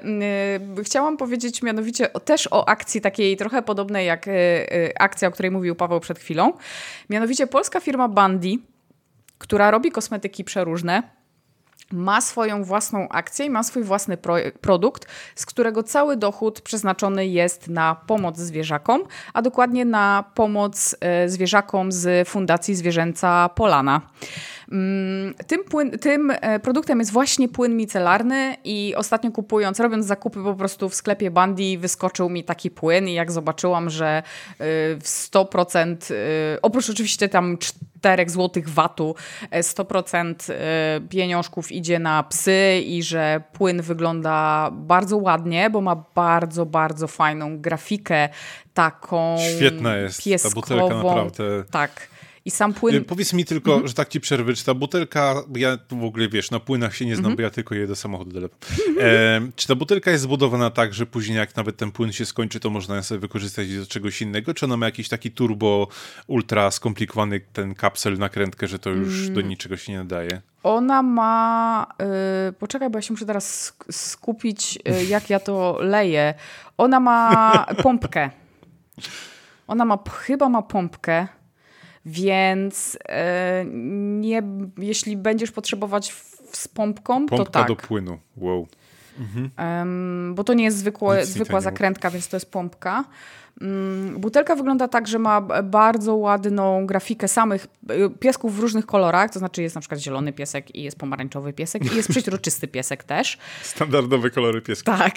[0.77, 4.33] yy, chciałam powiedzieć mianowicie o, też o akcji takiej trochę podobnej jak yy,
[4.99, 6.53] akcja, o której mówił Paweł przed chwilą.
[7.09, 8.57] Mianowicie polska firma Bandy,
[9.37, 11.03] która robi kosmetyki przeróżne,
[11.93, 17.27] ma swoją własną akcję i ma swój własny pro produkt, z którego cały dochód przeznaczony
[17.27, 19.01] jest na pomoc zwierzakom,
[19.33, 24.01] a dokładnie na pomoc e, zwierzakom z Fundacji Zwierzęca Polana.
[24.71, 30.43] Mm, tym, płyn, tym e, produktem jest właśnie płyn micelarny i ostatnio kupując, robiąc zakupy
[30.43, 34.23] po prostu w sklepie Bandy wyskoczył mi taki płyn i jak zobaczyłam, że e,
[34.95, 35.95] w 100%
[36.61, 37.57] oprócz oczywiście tam
[37.99, 39.15] 4 złotych watu
[39.51, 40.33] 100%
[41.09, 47.61] pieniążków idzie na psy i że płyn wygląda bardzo ładnie, bo ma bardzo, bardzo fajną
[47.61, 48.29] grafikę
[48.73, 50.61] taką Świetna jest pieskową.
[50.61, 51.63] ta butelka naprawdę.
[51.71, 52.09] Tak.
[52.49, 52.95] I sam płyn...
[52.95, 53.87] Y, powiedz mi tylko, mhm.
[53.87, 57.15] że tak ci przerwę, czy ta butelka, ja w ogóle wiesz, na płynach się nie
[57.15, 57.35] znam, mhm.
[57.35, 58.49] bo ja tylko jedę samochodu do
[59.01, 62.59] e, Czy ta butelka jest zbudowana tak, że później jak nawet ten płyn się skończy,
[62.59, 64.53] to można sobie wykorzystać do czegoś innego?
[64.53, 65.87] Czy ona ma jakiś taki turbo,
[66.27, 69.33] ultra skomplikowany ten kapsel nakrętkę, że to już mm.
[69.33, 70.41] do niczego się nie nadaje?
[70.63, 71.87] Ona ma.
[71.99, 76.33] Yy, poczekaj, bo ja się muszę teraz skupić, yy, jak ja to leję.
[76.77, 77.51] Ona ma
[77.83, 78.29] pompkę.
[79.67, 81.38] Ona ma, chyba ma pompkę.
[82.09, 83.65] Więc e,
[84.19, 84.43] nie,
[84.77, 86.13] jeśli będziesz potrzebować
[86.51, 87.67] z pompką, Pompka to tak.
[87.67, 88.67] do płynu, wow.
[89.19, 89.49] Mhm.
[89.57, 93.05] Um, bo to nie jest zwykłe, zwykła zakrętka, więc to jest pompka.
[93.61, 99.31] Um, butelka wygląda tak, że ma bardzo ładną grafikę samych e, piesków w różnych kolorach,
[99.31, 103.03] to znaczy jest na przykład zielony piesek i jest pomarańczowy piesek i jest przeźroczysty piesek
[103.03, 103.37] też.
[103.61, 104.97] Standardowe kolory pieska.
[104.97, 105.15] Tak.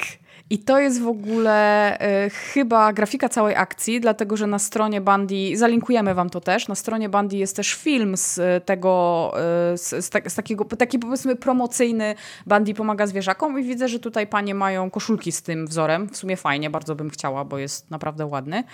[0.50, 5.56] I to jest w ogóle y, chyba grafika całej akcji, dlatego że na stronie Bandy,
[5.56, 9.32] zalinkujemy wam to też, na stronie Bandy jest też film z tego,
[9.74, 12.14] y, z, z, z, takiego, taki powiedzmy promocyjny
[12.46, 16.08] Bandy pomaga zwierzakom i widzę, że tutaj panie mają koszulki z tym wzorem.
[16.08, 18.64] W sumie fajnie, bardzo bym chciała, bo jest naprawdę ładny.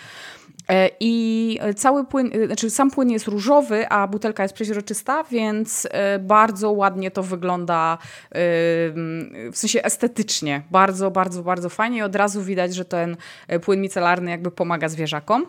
[0.69, 5.89] E, I cały płyn, y, znaczy sam płyn jest różowy, a butelka jest przeźroczysta, więc
[5.91, 7.99] e, bardzo ładnie to wygląda
[8.33, 10.63] w sensie estetycznie.
[10.71, 13.17] Bardzo, bardzo, bardzo fajnie i od razu widać, że ten
[13.49, 15.47] e, płyn micelarny jakby pomaga zwierzakom.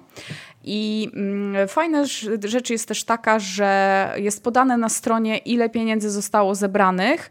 [0.64, 2.04] I mm, fajna
[2.44, 7.30] rzecz jest też taka, że jest podane na stronie, ile pieniędzy zostało zebranych.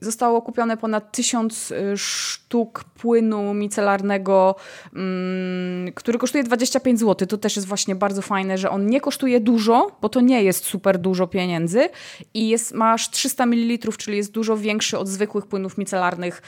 [0.00, 4.56] Zostało kupione ponad tysiąc sztuk płynu micelarnego,
[4.94, 7.28] mm, który kosztuje 25 zł.
[7.28, 10.64] To też jest właśnie bardzo fajne, że on nie kosztuje dużo, bo to nie jest
[10.64, 11.88] super dużo pieniędzy
[12.34, 16.42] i jest, masz 300 ml, czyli jest dużo większy od zwykłych płynów micelarnych,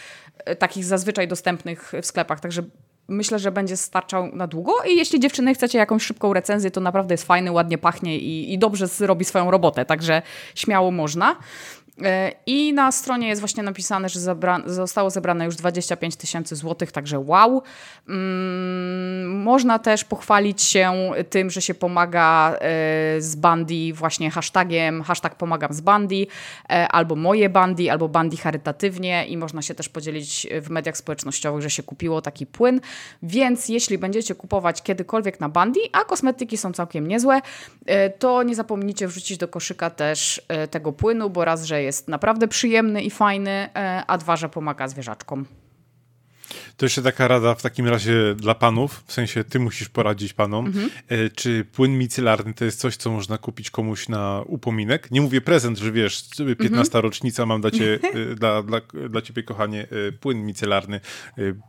[0.44, 2.40] e, takich zazwyczaj dostępnych w sklepach.
[2.40, 2.62] Także
[3.08, 7.14] myślę, że będzie starczał na długo i jeśli dziewczyny chcecie jakąś szybką recenzję, to naprawdę
[7.14, 10.22] jest fajny, ładnie pachnie i, i dobrze robi swoją robotę, także
[10.54, 11.36] śmiało można.
[12.00, 14.20] E, I na stronie jest właśnie napisane, że
[14.66, 17.62] zostało zebrane już 25 tysięcy złotych, także wow.
[18.08, 22.58] Mm, można też pochwalić się tym, że się pomaga e,
[23.18, 26.26] z Bandy właśnie hashtagiem, hashtag pomagam z Bandy,
[26.70, 31.62] e, albo moje Bandy, albo Bandy charytatywnie i można się też podzielić w mediach społecznościowych,
[31.62, 32.80] że się kupiło taki płyn.
[33.22, 37.40] Więc jeśli będziecie kupować kiedykolwiek na Bandy, a kosmetyki są całkiem niezłe,
[38.18, 43.02] to nie zapomnijcie wrzucić do koszyka też tego płynu, bo raz, że jest naprawdę przyjemny
[43.02, 45.46] i fajny, e, a dwa, że pomaga zwierzaczkom.
[46.76, 50.66] To jeszcze taka rada w takim razie dla panów, w sensie ty musisz poradzić panom.
[50.66, 50.90] Mhm.
[51.08, 55.10] E, czy płyn micelarny to jest coś, co można kupić komuś na upominek?
[55.10, 57.02] Nie mówię prezent, że wiesz, 15 mhm.
[57.02, 57.94] rocznica mam dla, cie,
[58.32, 58.80] e, dla, dla,
[59.10, 61.00] dla ciebie, kochanie, e, płyn micelarny,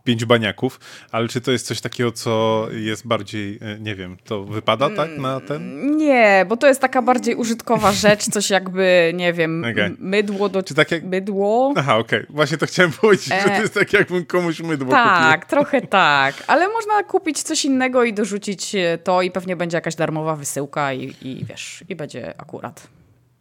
[0.03, 0.79] pięć baniaków,
[1.11, 5.39] ale czy to jest coś takiego, co jest bardziej, nie wiem, to wypada tak na
[5.39, 5.97] ten?
[5.97, 9.95] Nie, bo to jest taka bardziej użytkowa rzecz, coś jakby, nie wiem, okay.
[9.99, 10.63] mydło do...
[10.63, 11.03] Czy tak jak...
[11.03, 11.73] Mydło?
[11.77, 12.19] Aha, okej.
[12.19, 12.35] Okay.
[12.35, 13.41] Właśnie to chciałem powiedzieć, e...
[13.41, 15.49] że to jest tak jakbym komuś mydło tak, kupił.
[15.49, 16.43] trochę tak.
[16.47, 21.15] Ale można kupić coś innego i dorzucić to i pewnie będzie jakaś darmowa wysyłka i,
[21.21, 22.87] i wiesz, i będzie akurat.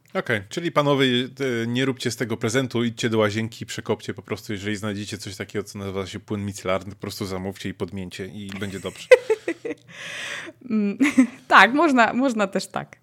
[0.09, 4.21] Okej, okay, czyli panowie, e, nie róbcie z tego prezentu, idźcie do łazienki przekopcie po
[4.21, 8.25] prostu, jeżeli znajdziecie coś takiego, co nazywa się płyn micelarny, po prostu zamówcie i podmięcie
[8.25, 9.07] i będzie dobrze.
[10.69, 10.97] Mm,
[11.47, 12.97] tak, można, można też tak.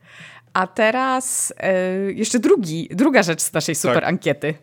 [0.53, 1.73] A teraz e,
[2.13, 4.09] jeszcze drugi, druga rzecz z naszej super tak.
[4.09, 4.55] ankiety.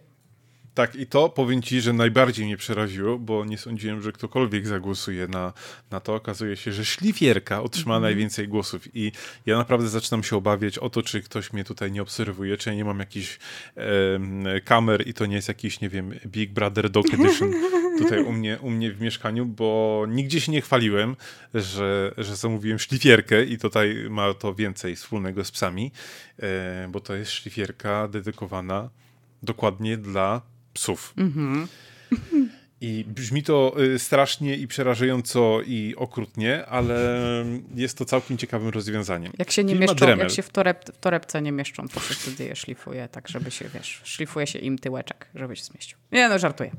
[0.77, 5.27] Tak, i to powiem ci, że najbardziej mnie przeraziło, bo nie sądziłem, że ktokolwiek zagłosuje
[5.27, 5.53] na,
[5.91, 6.15] na to.
[6.15, 8.03] Okazuje się, że szlifierka otrzyma mm.
[8.03, 9.11] najwięcej głosów i
[9.45, 12.75] ja naprawdę zaczynam się obawiać o to, czy ktoś mnie tutaj nie obserwuje, czy ja
[12.75, 13.39] nie mam jakichś
[13.75, 17.53] e, kamer i to nie jest jakiś, nie wiem, Big Brother Dog Edition
[17.97, 21.15] tutaj u mnie, u mnie w mieszkaniu, bo nigdzie się nie chwaliłem,
[21.53, 25.91] że, że zamówiłem szlifierkę i tutaj ma to więcej wspólnego z psami,
[26.39, 28.89] e, bo to jest szlifierka dedykowana
[29.43, 30.41] dokładnie dla
[30.77, 31.13] psów.
[31.17, 31.67] Mhm.
[32.81, 37.15] I brzmi to y, strasznie i przerażająco i okrutnie, ale
[37.75, 39.33] jest to całkiem ciekawym rozwiązaniem.
[39.37, 40.19] Jak się nie mieszczą, Dremel.
[40.19, 43.51] jak się w, toreb, w torebce nie mieszczą, to się wtedy je szlifuje, tak żeby
[43.51, 45.97] się, wiesz, szlifuje się im tyłeczek, żeby się zmieścił.
[46.11, 46.71] Nie no, żartuję.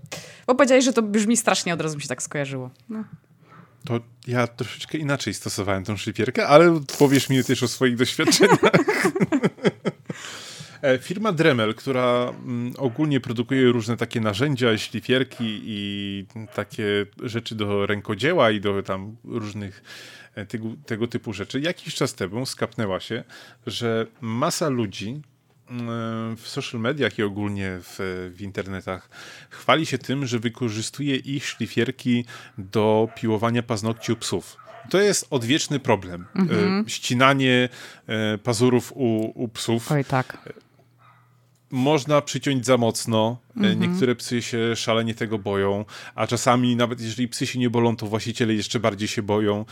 [0.46, 2.70] Bo powiedziałeś, że to brzmi strasznie, od razu mi się tak skojarzyło.
[2.88, 3.04] No.
[3.84, 8.58] To ja troszeczkę inaczej stosowałem tą szlifierkę, ale powiesz mi też o swoich doświadczeniach.
[10.82, 17.86] E, firma Dremel, która mm, ogólnie produkuje różne takie narzędzia, ślifierki i takie rzeczy do
[17.86, 19.82] rękodzieła i do tam różnych
[20.34, 23.24] e, tego, tego typu rzeczy, jakiś czas temu skapnęła się,
[23.66, 25.22] że masa ludzi
[25.70, 27.96] mm, w social mediach i ogólnie w,
[28.36, 29.10] w, internetach
[29.50, 32.24] chwali się tym, że wykorzystuje ich szlifierki
[32.58, 34.56] do piłowania paznokci u psów.
[34.90, 36.26] To jest odwieczny problem.
[36.34, 36.88] Mhm.
[36.88, 37.68] Ścinanie
[38.42, 39.92] pazurów u, u psów.
[39.92, 40.38] Oj, tak
[41.70, 43.36] można przyciąć za mocno.
[43.66, 43.80] Mhm.
[43.80, 48.06] Niektóre psy się szalenie tego boją, a czasami nawet jeżeli psy się nie bolą, to
[48.06, 49.64] właściciele jeszcze bardziej się boją.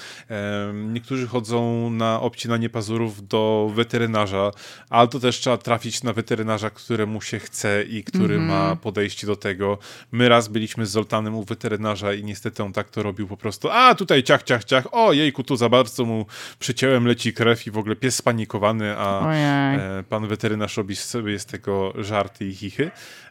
[0.75, 4.51] Niektórzy chodzą na obcinanie pazurów do weterynarza,
[4.91, 8.47] ale to też trzeba trafić na weterynarza, któremu się chce i który mhm.
[8.47, 9.79] ma podejście do tego.
[10.13, 13.71] My raz byliśmy z Zoltanem u weterynarza i niestety on tak to robił po prostu.
[13.71, 14.87] A tutaj ciach, ciach, ciach.
[14.93, 16.27] O jejku, tu za bardzo mu
[16.59, 19.33] przycięłem, leci krew i w ogóle pies spanikowany, a.
[19.33, 22.91] E, pan weterynarz robi sobie z tego żarty i chichy.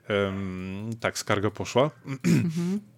[0.09, 0.44] Um,
[0.99, 1.91] tak, skarga poszła.
[2.05, 2.79] Mhm.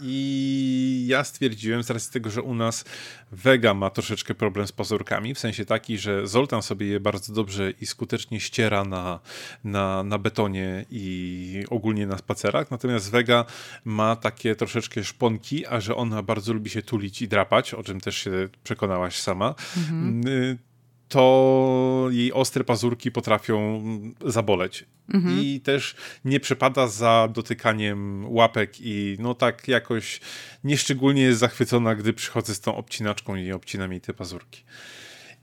[0.00, 2.84] I ja stwierdziłem, z racji tego, że u nas
[3.32, 7.70] Vega ma troszeczkę problem z pazurkami, w sensie taki, że Zoltan sobie je bardzo dobrze
[7.70, 9.20] i skutecznie ściera na,
[9.64, 13.44] na, na betonie i ogólnie na spacerach, natomiast Vega
[13.84, 18.00] ma takie troszeczkę szponki, a że ona bardzo lubi się tulić i drapać, o czym
[18.00, 19.54] też się przekonałaś sama.
[19.76, 20.69] Mhm
[21.10, 23.82] to jej ostre pazurki potrafią
[24.26, 24.84] zaboleć.
[25.14, 25.40] Mhm.
[25.40, 25.94] I też
[26.24, 30.20] nie przepada za dotykaniem łapek i no tak jakoś
[30.64, 34.64] nieszczególnie jest zachwycona, gdy przychodzę z tą obcinaczką i obcinam jej te pazurki.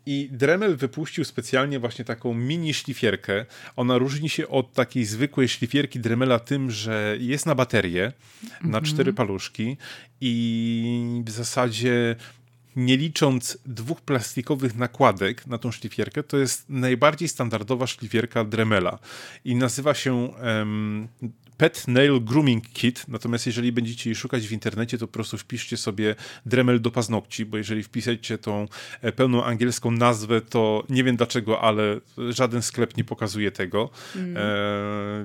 [0.06, 3.46] I Dremel wypuścił specjalnie właśnie taką mini szlifierkę.
[3.76, 8.12] Ona różni się od takiej zwykłej szlifierki Dremela tym, że jest na baterię,
[8.62, 8.84] na mhm.
[8.84, 9.78] cztery paluszki
[10.22, 12.16] i w zasadzie
[12.78, 19.00] nie licząc dwóch plastikowych nakładek na tą szlifierkę, to jest najbardziej standardowa szlifierka Dremela
[19.46, 21.08] i nazywa się um,
[21.58, 25.78] Pet Nail Grooming Kit, natomiast jeżeli będziecie jej szukać w internecie, to po prostu wpiszcie
[25.78, 28.68] sobie Dremel do paznokci, bo jeżeli wpiszecie tą
[29.02, 34.38] e, pełną angielską nazwę, to nie wiem dlaczego, ale żaden sklep nie pokazuje tego, mm.
[34.38, 34.42] e,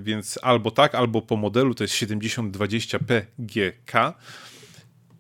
[0.03, 4.13] więc albo tak, albo po modelu, to jest 7020PGK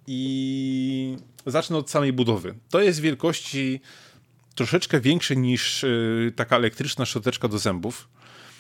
[0.07, 2.55] i zacznę od samej budowy.
[2.71, 3.81] To jest wielkości
[4.55, 8.09] troszeczkę większe niż y, taka elektryczna szczoteczka do zębów.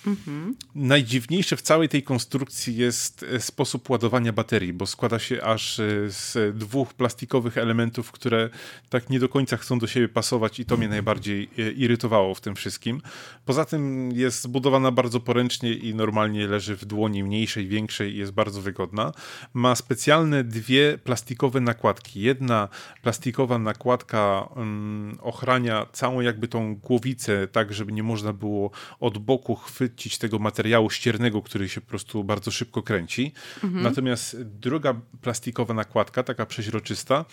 [0.06, 0.54] Mhm.
[0.74, 6.10] Najdziwniejsze w całej tej konstrukcji jest e, sposób ładowania baterii, bo składa się aż e,
[6.10, 8.50] z dwóch plastikowych elementów, które
[8.90, 12.40] tak nie do końca chcą do siebie pasować i to mnie najbardziej e, irytowało w
[12.40, 13.00] tym wszystkim.
[13.44, 18.32] Poza tym jest zbudowana bardzo poręcznie i normalnie leży w dłoni mniejszej, większej i jest
[18.32, 19.12] bardzo wygodna.
[19.54, 22.20] Ma specjalne dwie plastikowe nakładki.
[22.20, 22.68] Jedna
[23.02, 29.54] plastikowa nakładka um, ochrania całą jakby tą głowicę, tak żeby nie można było od boku
[29.54, 33.33] chwycić chwycić tego materiału ściernego, który się po prostu bardzo szybko kręci.
[33.64, 33.83] Mhm.
[33.83, 37.24] Natomiast druga plastikowa nakładka, taka przeźroczysta,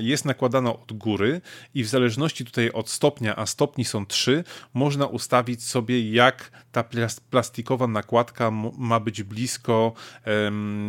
[0.00, 1.40] jest nakładana od góry
[1.74, 6.84] i w zależności tutaj od stopnia, a stopni są trzy, można ustawić sobie, jak ta
[7.30, 9.92] plastikowa nakładka ma być blisko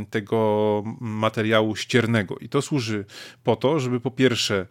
[0.09, 2.37] tego materiału ściernego.
[2.37, 3.05] I to służy
[3.43, 4.67] po to, żeby po pierwsze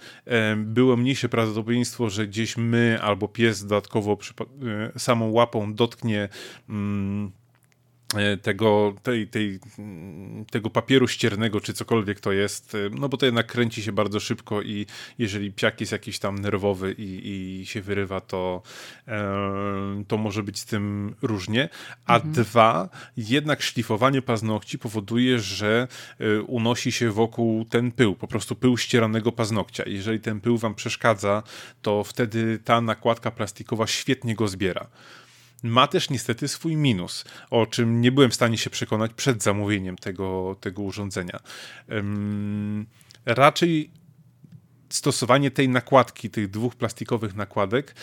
[0.57, 4.19] było mniejsze prawdopodobieństwo, że gdzieś my albo pies dodatkowo
[4.95, 6.29] e, samą łapą dotknie
[6.69, 7.48] mm, e,
[8.43, 9.59] tego, tej, tej,
[10.51, 14.21] tego papieru ściernego, czy cokolwiek to jest, e, no bo to jednak kręci się bardzo
[14.21, 14.87] szybko i
[15.19, 18.63] jeżeli piak jest jakiś tam nerwowy i, i się wyrywa, to,
[19.09, 21.69] e, to może być z tym różnie.
[22.07, 22.33] A mhm.
[22.33, 28.79] dwa, jednak szlifowanie paznokci powoduje, że e, unosi się wokół ten pył, po prostu pył
[28.79, 29.85] ścieranego paznokcia.
[29.87, 31.43] Jeżeli ten pył wam przeszkadza,
[31.83, 34.87] to wtedy ta nakładka plastikowa świetnie go zbiera.
[35.63, 39.97] Ma też niestety swój minus, o czym nie byłem w stanie się przekonać przed zamówieniem
[39.97, 41.41] tego, tego urządzenia.
[41.89, 42.87] Um,
[43.27, 43.91] raczej
[44.89, 47.95] stosowanie tej nakładki, tych dwóch plastikowych nakładek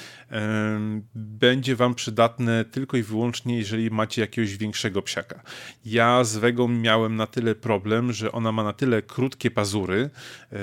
[1.15, 5.41] będzie wam przydatne tylko i wyłącznie, jeżeli macie jakiegoś większego psiaka.
[5.85, 10.09] Ja z Wegą miałem na tyle problem, że ona ma na tyle krótkie pazury,
[10.51, 10.57] e,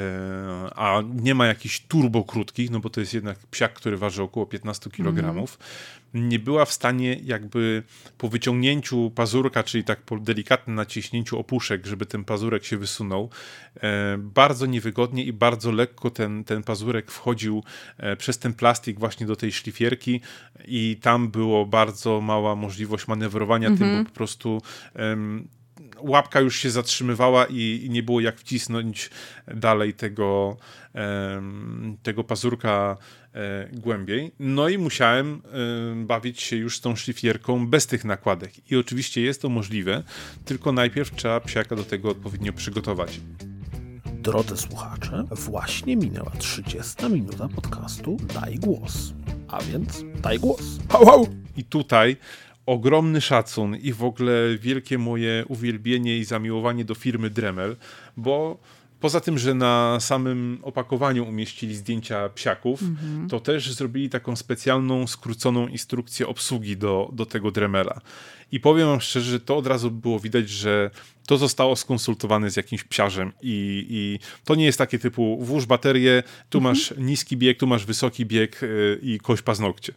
[0.74, 4.46] a nie ma jakichś turbo krótkich, no bo to jest jednak psiak, który waży około
[4.46, 5.46] 15 kg, mm
[6.14, 7.82] nie była w stanie jakby
[8.18, 13.30] po wyciągnięciu pazurka, czyli tak po delikatnym naciśnięciu opuszek, żeby ten pazurek się wysunął,
[13.76, 17.62] e, bardzo niewygodnie i bardzo lekko ten, ten pazurek wchodził
[17.98, 20.20] e, przez ten plastik właśnie do tej szlifierki
[20.64, 24.04] i tam było bardzo mała możliwość manewrowania tym, bo mhm.
[24.04, 24.62] po prostu
[26.02, 29.10] łapka już się zatrzymywała i, i, nie było jak wcisnąć
[29.54, 30.56] dalej tego,
[32.02, 32.96] tego pazurka
[33.34, 34.32] e, głębiej.
[34.38, 35.42] No i musiałem
[35.96, 38.70] bawić się już z tą szlifierką bez tych nakładek.
[38.70, 40.02] I oczywiście jest to możliwe,
[40.44, 43.20] tylko najpierw trzeba psiaka do tego odpowiednio przygotować.
[44.22, 49.12] Drodzy słuchacze, właśnie minęła 30 minuta podcastu Daj Głos.
[49.48, 50.78] A więc daj głos.
[50.88, 51.26] Hau.
[51.56, 52.16] I tutaj
[52.66, 57.76] ogromny szacun i w ogóle wielkie moje uwielbienie i zamiłowanie do firmy Dremel,
[58.16, 58.58] bo
[59.02, 63.28] poza tym, że na samym opakowaniu umieścili zdjęcia psiaków, mm-hmm.
[63.30, 68.00] to też zrobili taką specjalną, skróconą instrukcję obsługi do, do tego Dremela.
[68.52, 70.90] I powiem wam szczerze, że to od razu było widać, że
[71.26, 76.22] to zostało skonsultowane z jakimś psiarzem i, i to nie jest takie typu włóż baterię,
[76.50, 76.62] tu mm-hmm.
[76.62, 79.92] masz niski bieg, tu masz wysoki bieg yy, i kość paznokcie.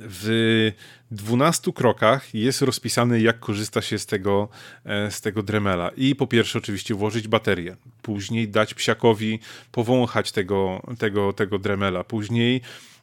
[0.00, 0.72] W
[1.10, 4.48] 12 krokach jest rozpisane, jak korzysta się z tego,
[4.84, 5.90] e, z tego Dremela.
[5.96, 7.76] I po pierwsze, oczywiście, włożyć baterię.
[8.02, 9.38] Później dać psiakowi
[9.72, 12.04] powąchać tego, tego, tego Dremela.
[12.04, 12.60] Później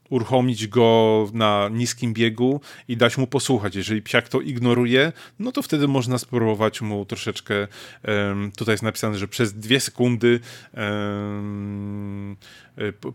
[0.10, 3.76] uruchomić go na niskim biegu i dać mu posłuchać.
[3.76, 7.68] Jeżeli psiak to ignoruje, no to wtedy można spróbować mu troszeczkę,
[8.58, 10.40] tutaj jest napisane, że przez dwie sekundy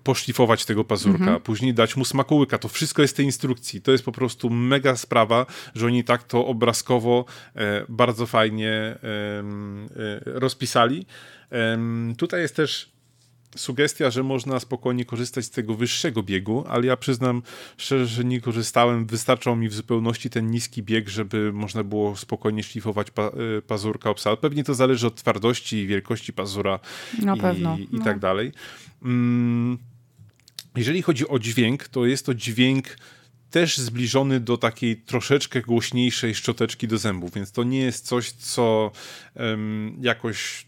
[0.04, 1.40] poszlifować tego pazurka, mhm.
[1.40, 2.58] później dać mu smakołyka.
[2.58, 3.80] To wszystko jest w tej instrukcji.
[3.80, 7.24] To jest po prostu mega sprawa, że oni tak to obrazkowo
[7.56, 8.98] e, bardzo fajnie e,
[10.24, 11.06] rozpisali.
[12.16, 12.92] Tutaj jest też
[13.56, 17.42] sugestia, że można spokojnie korzystać z tego wyższego biegu, ale ja przyznam
[17.76, 19.06] szczerze, że nie korzystałem.
[19.06, 24.10] Wystarczał mi w zupełności ten niski bieg, żeby można było spokojnie szlifować pa, y, pazurka
[24.10, 24.38] obsal.
[24.38, 26.78] Pewnie to zależy od twardości i wielkości pazura
[27.22, 27.78] Na i, pewno.
[27.78, 28.04] i no.
[28.04, 28.52] tak dalej.
[29.02, 29.78] Mm,
[30.76, 32.96] jeżeli chodzi o dźwięk, to jest to dźwięk
[33.50, 38.92] też zbliżony do takiej troszeczkę głośniejszej szczoteczki do zębów, więc to nie jest coś, co
[39.34, 40.64] um, jakoś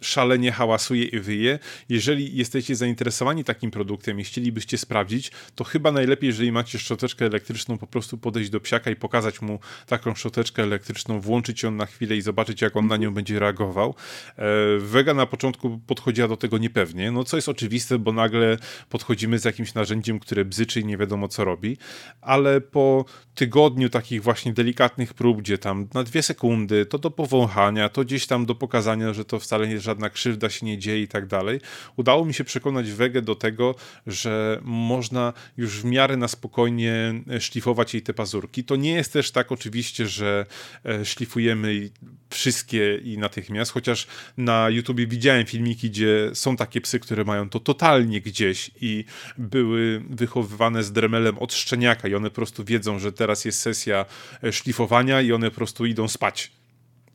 [0.00, 1.58] szalenie hałasuje i wyje.
[1.88, 7.78] Jeżeli jesteście zainteresowani takim produktem i chcielibyście sprawdzić, to chyba najlepiej, jeżeli macie szczoteczkę elektryczną,
[7.78, 12.16] po prostu podejść do psiaka i pokazać mu taką szczoteczkę elektryczną, włączyć ją na chwilę
[12.16, 13.94] i zobaczyć, jak on na nią będzie reagował.
[14.36, 14.44] E,
[14.78, 18.58] Wega na początku podchodziła do tego niepewnie, no co jest oczywiste, bo nagle
[18.88, 21.76] podchodzimy z jakimś narzędziem, które bzyczy i nie wiadomo co robi,
[22.20, 23.04] ale po
[23.38, 28.26] tygodniu takich właśnie delikatnych prób, gdzie tam na dwie sekundy, to do powąchania, to gdzieś
[28.26, 31.60] tam do pokazania, że to wcale nie żadna krzywda się nie dzieje i tak dalej.
[31.96, 33.74] Udało mi się przekonać Wegę do tego,
[34.06, 38.64] że można już w miarę na spokojnie e, szlifować jej te pazurki.
[38.64, 40.46] To nie jest też tak oczywiście, że
[40.84, 41.90] e, szlifujemy
[42.30, 47.60] wszystkie i natychmiast, chociaż na YouTubie widziałem filmiki, gdzie są takie psy, które mają to
[47.60, 49.04] totalnie gdzieś i
[49.38, 54.06] były wychowywane z dremelem od szczeniaka i one po prostu wiedzą, że teraz jest sesja
[54.44, 56.50] e, szlifowania i one po prostu idą spać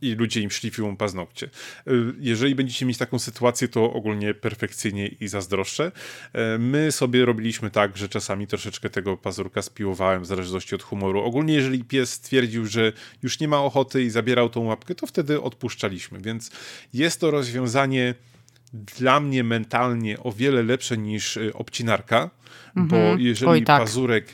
[0.03, 1.49] i ludzie im szlifią paznokcie.
[1.87, 5.91] Y, jeżeli będziecie mieć taką sytuację, to ogólnie perfekcyjnie i zazdroszczę.
[6.55, 11.23] Y, my sobie robiliśmy tak, że czasami troszeczkę tego pazurka spiłowałem w zależności od humoru.
[11.23, 15.41] Ogólnie jeżeli pies stwierdził, że już nie ma ochoty i zabierał tą łapkę, to wtedy
[15.41, 16.51] odpuszczaliśmy, więc
[16.93, 18.15] jest to rozwiązanie
[18.73, 22.29] dla mnie mentalnie o wiele lepsze niż obcinarka,
[22.75, 22.87] -hmm.
[22.87, 23.19] bo mhm.
[23.19, 23.81] jeżeli Oj, tak.
[23.81, 24.25] pazurek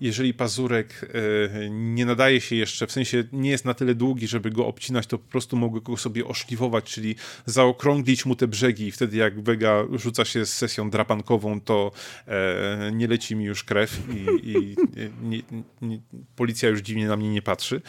[0.00, 1.10] jeżeli pazurek
[1.54, 5.06] e, nie nadaje się jeszcze, w sensie nie jest na tyle długi, żeby go obcinać,
[5.06, 7.14] to po prostu mogę go sobie oszlifować, czyli
[7.46, 11.92] zaokrąglić mu te brzegi i wtedy jak Vega rzuca się z sesją drapankową, to
[12.26, 14.76] e, nie leci mi już krew i, i
[15.22, 15.42] nie,
[15.82, 16.00] nie,
[16.36, 17.82] policja już dziwnie na mnie nie patrzy.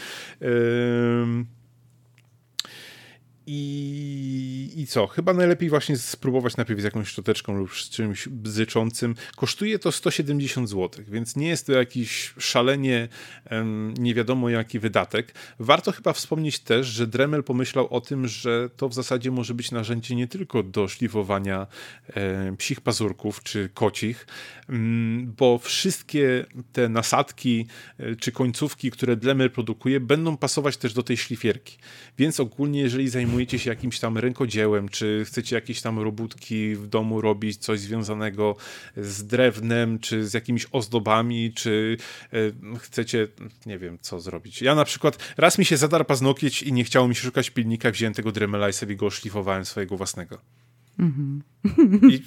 [3.51, 5.07] I, I, co?
[5.07, 9.15] Chyba najlepiej właśnie spróbować najpierw z jakąś szczoteczką lub z czymś bzyczącym.
[9.35, 13.07] Kosztuje to 170 zł, więc nie jest to jakiś szalenie
[13.51, 15.33] um, nie wiadomo jaki wydatek.
[15.59, 19.71] Warto chyba wspomnieć też, że Dremel pomyślał o tym, że to w zasadzie może być
[19.71, 21.67] narzędzie nie tylko do szlifowania
[22.07, 24.27] e, psich pazurków czy kocich,
[24.69, 27.65] mm, bo wszystkie te nasadki
[27.97, 31.77] e, czy końcówki, które Dremel produkuje, będą pasować też do tej szlifierki.
[32.17, 33.09] Więc ogólnie, jeżeli
[33.39, 38.55] zajmujecie się jakimś tam rękodziełem, czy chcecie jakieś tam robótki w domu robić, coś związanego
[38.97, 41.97] z drewnem, czy z jakimiś ozdobami, czy
[42.79, 43.27] chcecie,
[43.65, 44.61] nie wiem, co zrobić.
[44.61, 47.91] Ja na przykład, raz mi się zadarł paznokieć i nie chciało mi się szukać pilnika,
[47.91, 50.41] wziąłem tego Dremela i sobie go szlifowałem swojego własnego.
[50.99, 51.43] Mhm.
[52.09, 52.21] I,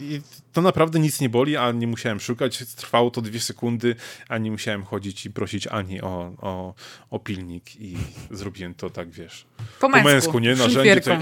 [0.00, 0.20] I,
[0.52, 2.58] to naprawdę nic nie boli, a nie musiałem szukać.
[2.76, 3.96] Trwało to dwie sekundy,
[4.28, 6.74] a nie musiałem chodzić i prosić Ani o, o,
[7.10, 7.96] o pilnik i
[8.30, 9.46] zrobiłem to tak, wiesz.
[9.80, 10.54] Po męsku, po męsku nie?
[10.54, 11.18] Narzędzie tutaj...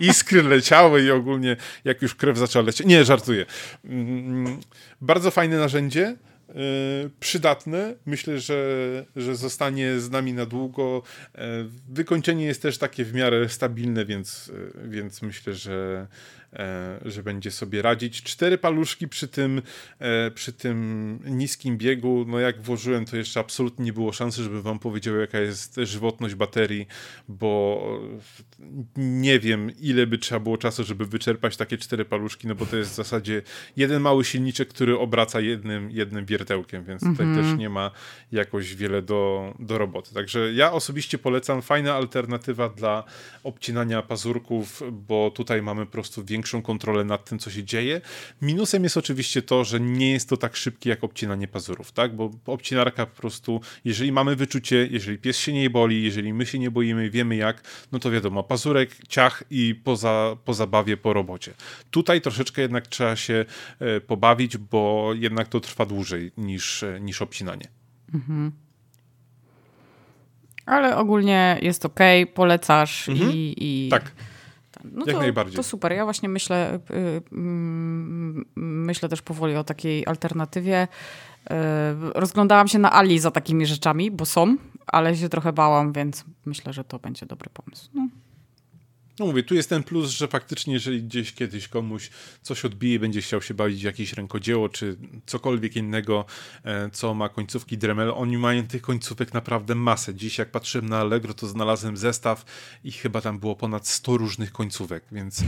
[0.10, 2.86] Iskry leciały i ogólnie jak już krew zaczęła lecieć.
[2.86, 3.46] Nie, żartuję.
[3.84, 4.60] Mm,
[5.00, 6.16] bardzo fajne narzędzie
[7.20, 7.94] przydatne.
[8.06, 11.02] Myślę, że, że zostanie z nami na długo.
[11.34, 11.48] E,
[11.88, 14.52] wykończenie jest też takie w miarę stabilne, więc,
[14.84, 16.06] e, więc myślę, że,
[16.39, 16.39] E,
[17.04, 18.22] że będzie sobie radzić.
[18.22, 19.62] Cztery paluszki przy tym,
[19.98, 24.62] e, przy tym niskim biegu, no jak włożyłem, to jeszcze absolutnie nie było szansy, żeby
[24.62, 26.86] wam powiedział, jaka jest żywotność baterii,
[27.28, 27.82] bo
[28.96, 32.76] nie wiem, ile by trzeba było czasu, żeby wyczerpać takie cztery paluszki, no bo to
[32.76, 33.42] jest w zasadzie
[33.76, 37.50] jeden mały silniczek, który obraca jednym, jednym wiertełkiem, więc tutaj mm -hmm.
[37.50, 37.90] też nie ma
[38.32, 40.14] jakoś wiele do, do roboty.
[40.14, 43.04] Także ja osobiście polecam, fajna alternatywa dla
[43.44, 48.00] obcinania pazurków, bo tutaj mamy po prostu większą większą kontrolę nad tym, co się dzieje.
[48.42, 52.16] Minusem jest oczywiście to, że nie jest to tak szybkie jak obcinanie pazurów, tak?
[52.16, 56.58] Bo obcinarka po prostu, jeżeli mamy wyczucie, jeżeli pies się nie boli, jeżeli my się
[56.58, 57.62] nie boimy, wiemy jak,
[57.92, 61.52] no to wiadomo, pazurek, ciach i poza, po zabawie, po robocie.
[61.90, 63.44] Tutaj troszeczkę jednak trzeba się
[63.78, 67.68] e, pobawić, bo jednak to trwa dłużej niż, e, niż obcinanie.
[68.14, 68.52] Mhm.
[70.66, 72.00] Ale ogólnie jest ok,
[72.34, 73.30] polecasz mhm.
[73.32, 73.88] i, i...
[73.90, 74.12] Tak
[74.84, 75.56] no Jak to, najbardziej.
[75.56, 75.92] To super.
[75.92, 77.22] Ja właśnie myślę, yy,
[78.56, 80.88] myślę też powoli o takiej alternatywie.
[81.50, 81.56] Yy,
[82.14, 84.56] rozglądałam się na Ali za takimi rzeczami, bo są,
[84.86, 87.90] ale się trochę bałam, więc myślę, że to będzie dobry pomysł.
[87.94, 88.08] No.
[89.20, 92.10] No mówię, tu jest ten plus, że faktycznie jeżeli gdzieś kiedyś komuś
[92.42, 94.96] coś odbije, będzie chciał się bawić w jakieś rękodzieło, czy
[95.26, 96.24] cokolwiek innego,
[96.64, 100.14] e, co ma końcówki Dremel, oni mają tych końcówek naprawdę masę.
[100.14, 102.44] Dziś jak patrzyłem na Allegro, to znalazłem zestaw
[102.84, 105.42] i chyba tam było ponad 100 różnych końcówek, więc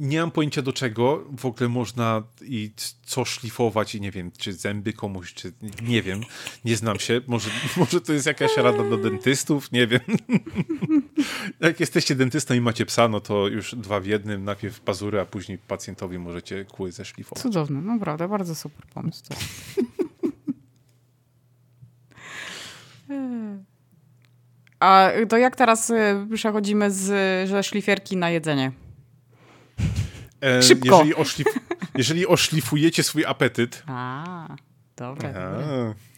[0.00, 2.70] nie mam pojęcia do czego w ogóle można i
[3.06, 5.52] co szlifować i nie wiem, czy zęby komuś, czy
[5.82, 6.20] nie wiem,
[6.64, 10.00] nie znam się, może, może to jest jakaś rada do dentystów, nie wiem.
[11.60, 15.24] jak jesteście dentystą i macie psa, no to już dwa w jednym, najpierw pazury, a
[15.24, 17.42] później pacjentowi możecie kły zeszlifować.
[17.42, 19.24] Cudowne, naprawdę, bardzo super pomysł.
[24.80, 25.94] A to jak teraz y,
[26.34, 27.04] przechodzimy z,
[27.48, 28.72] ze szlifierki na jedzenie?
[30.40, 30.96] E, Szybko.
[30.96, 31.46] Jeżeli, oszlif
[31.94, 33.82] jeżeli oszlifujecie swój apetyt.
[33.86, 34.56] A,
[34.96, 35.34] dobre,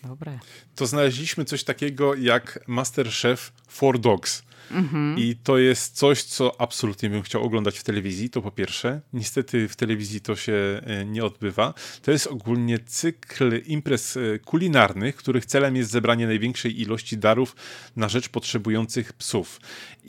[0.02, 0.38] dobre.
[0.74, 4.42] To znaleźliśmy coś takiego jak Master Chef for Dogs.
[4.70, 5.18] Mhm.
[5.18, 9.00] I to jest coś, co absolutnie bym chciał oglądać w telewizji, to po pierwsze.
[9.12, 11.74] Niestety w telewizji to się e, nie odbywa.
[12.02, 17.56] To jest ogólnie cykl imprez e, kulinarnych, których celem jest zebranie największej ilości darów
[17.96, 19.60] na rzecz potrzebujących psów.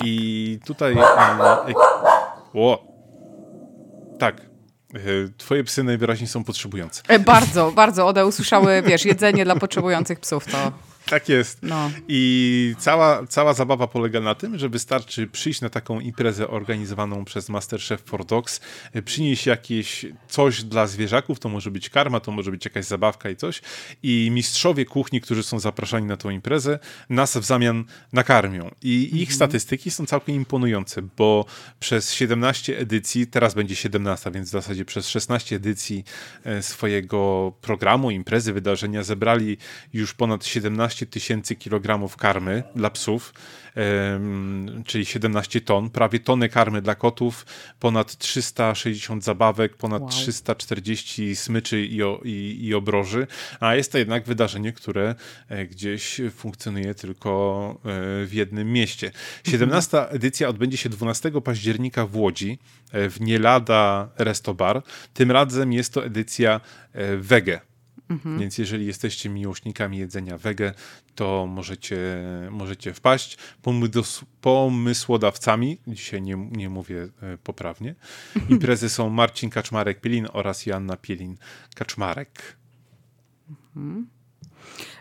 [0.04, 0.94] I tutaj...
[0.94, 1.74] E,
[2.54, 2.98] o,
[4.20, 4.48] tak,
[5.38, 7.20] Twoje psy najwyraźniej są potrzebujące.
[7.20, 8.08] Bardzo, bardzo.
[8.08, 10.46] One usłyszały, wiesz, jedzenie dla potrzebujących psów.
[10.46, 10.72] To
[11.10, 11.60] tak jest.
[11.62, 11.92] No.
[12.08, 17.50] I cała, cała zabawa polega na tym, że wystarczy przyjść na taką imprezę organizowaną przez
[17.50, 18.62] Masterchef for Dogs,
[18.94, 23.30] e, przynieść jakieś coś dla zwierzaków, to może być karma, to może być jakaś zabawka
[23.30, 23.62] i coś
[24.04, 26.80] i mistrzowie kuchni, którzy są zapraszani na tą imprezę,
[27.10, 28.72] nas w zamian nakarmią.
[28.82, 29.36] I ich mhm.
[29.36, 31.46] statystyki są całkiem imponujące, bo
[31.80, 36.04] przez 17 edycji, teraz będzie 17, więc w zasadzie przez 16 edycji
[36.44, 39.58] e, swojego programu, imprezy, wydarzenia zebrali
[39.94, 43.34] już ponad 17 17 tysięcy kilogramów karmy dla psów,
[44.86, 47.46] czyli 17 ton, prawie tonę karmy dla kotów,
[47.80, 50.12] ponad 360 zabawek, ponad wow.
[50.12, 53.28] 340 smyczy i, o, i, i obroży,
[53.60, 55.16] a jest to jednak wydarzenie, które
[55.50, 59.12] e, gdzieś funkcjonuje tylko e, w jednym mieście.
[59.48, 60.16] 17 mhm.
[60.16, 62.60] edycja odbędzie się 12 października w Łodzi,
[62.92, 64.82] e, w Nielada Restobar.
[65.14, 66.62] Tym razem jest to edycja
[67.18, 67.62] wege
[68.10, 68.40] Mhm.
[68.40, 70.74] Więc jeżeli jesteście miłośnikami jedzenia wege,
[71.16, 71.98] to możecie,
[72.52, 73.38] możecie wpaść.
[74.42, 77.96] Pomysłodawcami, dzisiaj nie, nie mówię e, poprawnie,
[78.50, 82.30] imprezy są Marcin Kaczmarek-Pielin oraz Joanna Pielin-Kaczmarek.
[83.50, 84.17] Mhm.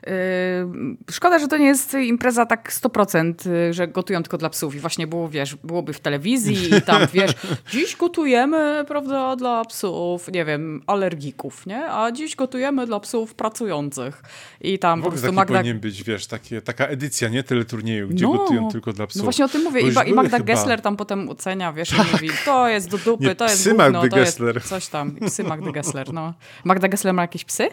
[0.07, 4.75] Yy, szkoda, że to nie jest impreza tak 100%, y, że gotują tylko dla psów.
[4.75, 7.33] I właśnie było, wiesz, byłoby w telewizji i tam, wiesz,
[7.71, 11.91] dziś gotujemy, prawda, dla psów, nie wiem, alergików, nie?
[11.91, 14.23] A dziś gotujemy dla psów pracujących.
[14.61, 15.59] I tam po prostu Magda...
[15.59, 17.43] powinien być, wiesz, takie, taka edycja, nie?
[17.43, 19.17] Teleturnieju, gdzie no, gotują tylko dla psów.
[19.19, 19.81] No właśnie o tym mówię.
[19.81, 20.53] I, I, Magda chyba.
[20.53, 22.09] Gessler tam potem ocenia, wiesz, tak.
[22.09, 24.55] i mówi, to jest do dupy, nie, to jest gówno, Magdy to Gessler.
[24.55, 25.17] jest coś tam.
[25.17, 26.35] Psy Magdy Gessler, no.
[26.65, 27.69] Magda Gessler ma jakieś psy?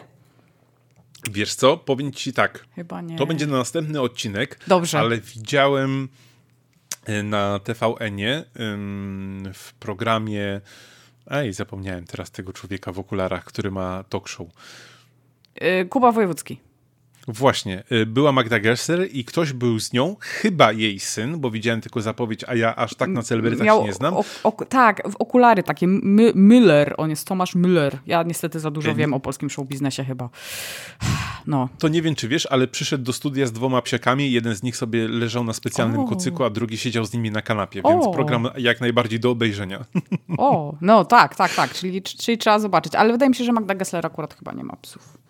[1.30, 2.66] Wiesz co, powiem ci tak.
[2.74, 3.16] Chyba nie.
[3.16, 4.58] To będzie na następny odcinek.
[4.66, 4.98] Dobrze.
[4.98, 6.08] Ale widziałem
[7.08, 8.44] y, na TVN-ie
[9.54, 10.60] w programie.
[11.30, 14.48] Ej, zapomniałem teraz tego człowieka w okularach, który ma talk show.
[15.62, 16.60] Y, Kuba Wojewódzki.
[17.28, 21.80] Właśnie, y, była Magda Gessler i ktoś był z nią, chyba jej syn, bo widziałem
[21.80, 24.14] tylko zapowiedź, a ja aż tak na celebrytach Miał, się nie znam.
[24.14, 27.96] O, o, tak, okulary takie, My, Müller, on jest Tomasz Müller.
[28.06, 30.28] Ja niestety za dużo wiem o polskim show biznesie chyba.
[31.46, 31.68] No.
[31.78, 34.76] To nie wiem, czy wiesz, ale przyszedł do studia z dwoma psiakami, jeden z nich
[34.76, 36.08] sobie leżał na specjalnym o.
[36.08, 38.10] kocyku, a drugi siedział z nimi na kanapie, więc o.
[38.10, 39.84] program jak najbardziej do obejrzenia.
[40.38, 43.74] O, no tak, tak, tak, czyli, czyli trzeba zobaczyć, ale wydaje mi się, że Magda
[43.74, 45.23] Gessler akurat chyba nie ma psów.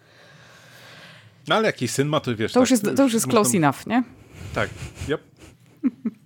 [1.49, 2.53] No ale jakiś syn ma, to wiesz.
[2.53, 4.03] To, tak, już, jest, to już jest close enough, nie?
[4.55, 4.71] Tak,
[5.09, 5.21] yep.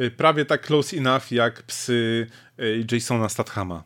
[0.00, 2.26] Y, prawie tak close enough jak psy
[2.60, 3.84] y, Jasona Stathama.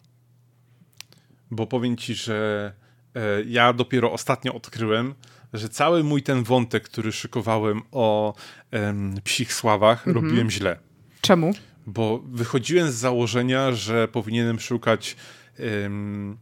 [1.51, 2.73] Bo powiem ci, że
[3.17, 5.15] y, ja dopiero ostatnio odkryłem,
[5.53, 8.35] że cały mój ten wątek, który szykowałem o
[8.73, 10.25] um, psich sławach, mm -hmm.
[10.25, 10.79] robiłem źle.
[11.21, 11.53] Czemu?
[11.87, 15.17] Bo wychodziłem z założenia, że powinienem szukać
[15.59, 16.39] um,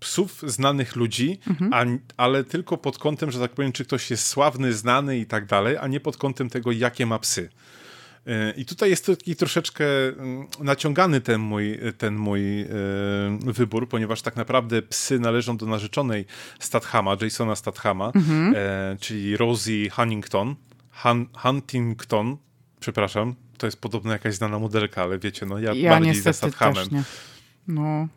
[0.00, 1.72] psów znanych ludzi, mhm.
[1.72, 5.46] a, ale tylko pod kątem, że tak powiem, czy ktoś jest sławny, znany i tak
[5.46, 7.48] dalej, a nie pod kątem tego, jakie ma psy.
[8.28, 12.66] E, I tutaj jest taki troszeczkę mm, naciągany ten mój, ten mój e,
[13.44, 16.24] wybór, ponieważ tak naprawdę psy należą do narzeczonej
[16.58, 18.54] Stathama, Jasona Stathama, mhm.
[18.56, 20.56] e, czyli Rosie Huntington,
[21.02, 22.36] Hun Huntington,
[22.80, 26.88] przepraszam, to jest podobno jakaś znana modelka, ale wiecie, no ja, ja bardziej za Stathamem.
[27.68, 28.08] No.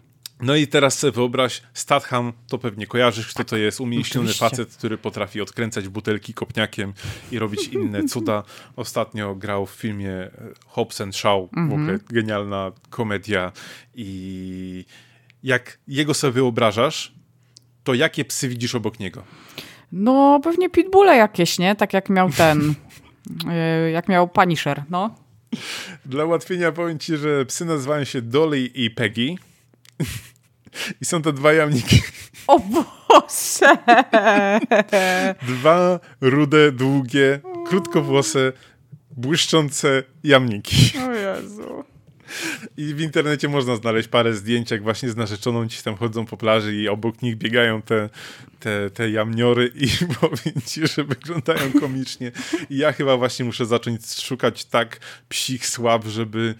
[0.41, 4.49] No i teraz sobie wyobraź, Statham, to pewnie kojarzysz, kto to jest umięśniony Oczywiście.
[4.49, 6.93] facet, który potrafi odkręcać butelki kopniakiem
[7.31, 8.43] i robić inne cuda.
[8.75, 10.31] Ostatnio grał w filmie e,
[10.65, 11.99] Hobbs and Shaw, w ogóle mhm.
[12.09, 13.51] genialna komedia
[13.95, 14.85] i
[15.43, 17.13] jak jego sobie wyobrażasz,
[17.83, 19.23] to jakie psy widzisz obok niego?
[19.91, 21.75] No pewnie pitbulle jakieś, nie?
[21.75, 22.73] Tak jak miał ten,
[23.49, 25.15] e, jak miał Punisher, no.
[26.05, 29.35] Dla ułatwienia powiem ci, że psy nazywają się Dolly i Peggy.
[31.01, 32.01] I są to dwa jamniki.
[32.47, 33.77] O Boże!
[35.47, 38.53] Dwa rude, długie, krótkowłose,
[39.17, 40.97] błyszczące jamniki.
[40.97, 41.83] O Jezu.
[42.77, 46.37] I w internecie można znaleźć parę zdjęć, jak właśnie z narzeczoną ci tam chodzą po
[46.37, 48.09] plaży i obok nich biegają te,
[48.59, 49.87] te, te jamniory i
[50.21, 52.31] powiem ci, że wyglądają komicznie.
[52.69, 54.99] I ja chyba właśnie muszę zacząć szukać tak
[55.29, 56.55] psich słab, żeby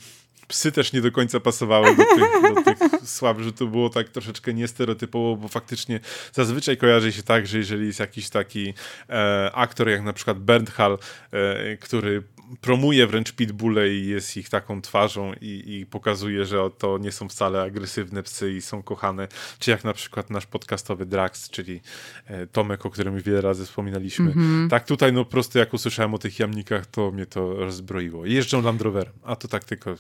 [0.52, 4.10] psy też nie do końca pasowały do tych, do tych słab, że to było tak
[4.10, 6.00] troszeczkę niestereotypowo, bo faktycznie
[6.34, 8.74] zazwyczaj kojarzy się tak, że jeżeli jest jakiś taki
[9.10, 10.98] e, aktor jak na przykład Bernd Hall,
[11.32, 12.24] e, który
[12.62, 17.30] promuje wręcz pitbulle i jest ich taką twarzą i, i, pokazuje, że to nie są
[17.30, 19.28] wcale agresywne psy i są kochane.
[19.60, 21.82] Czy jak na przykład nasz podcastowy Drax, czyli
[22.26, 24.32] e, Tomek, o którym wiele razy wspominaliśmy.
[24.32, 24.70] Mm -hmm.
[24.70, 28.26] Tak tutaj no po prostu jak usłyszałem o tych jamnikach, to mnie to rozbroiło.
[28.26, 29.96] Jeżdżą Land Roverem, a to tak tylko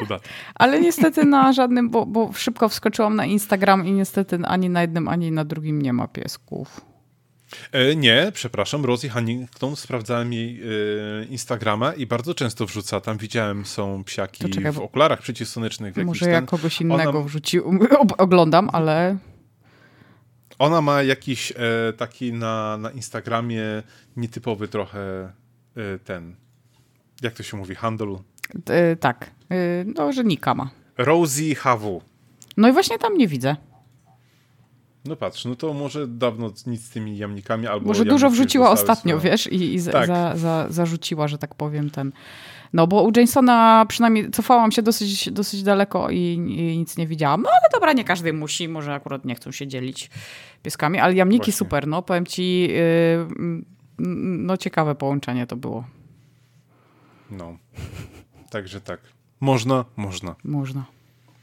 [0.00, 0.28] dodatek.
[0.54, 5.08] Ale niestety na żadnym, bo, bo szybko wskoczyłam na Instagram i niestety ani na jednym,
[5.08, 6.80] ani na drugim nie ma piesków.
[7.72, 13.64] E, nie, przepraszam, Rosie Huntington, sprawdzałem jej e, Instagrama i bardzo często wrzuca, tam widziałem,
[13.66, 15.96] są psiaki czekaj, w okularach przeciwsłonecznych.
[15.96, 17.20] Może ja kogoś innego Ona...
[17.20, 17.78] wrzucił,
[18.18, 19.16] oglądam, ale...
[20.58, 23.62] Ona ma jakiś e, taki na, na Instagramie
[24.16, 25.32] nietypowy trochę
[26.04, 26.36] ten,
[27.22, 28.08] jak to się mówi, handel?
[29.00, 29.30] Tak,
[29.94, 30.70] no, że Nika ma.
[30.96, 32.02] Rosie HW.
[32.56, 33.56] No i właśnie tam nie widzę.
[35.08, 37.86] No patrz, no to może dawno nic z tymi jamnikami albo.
[37.86, 39.30] Może dużo wrzuciła ostatnio, swoje...
[39.30, 40.06] wiesz, i, i tak.
[40.06, 42.12] za, za, zarzuciła, że tak powiem, ten.
[42.72, 47.42] No bo u Jasona przynajmniej cofałam się dosyć, dosyć daleko i, i, nic nie widziałam.
[47.42, 50.10] No ale dobra, nie każdy musi, może akurat nie chcą się dzielić
[50.62, 51.52] pieskami, ale jamniki Właśnie.
[51.52, 53.26] super, no powiem ci, yy,
[54.38, 55.84] no ciekawe połączenie to było.
[57.30, 57.58] No,
[58.50, 59.00] także tak.
[59.40, 60.34] Można, można.
[60.44, 60.84] Można.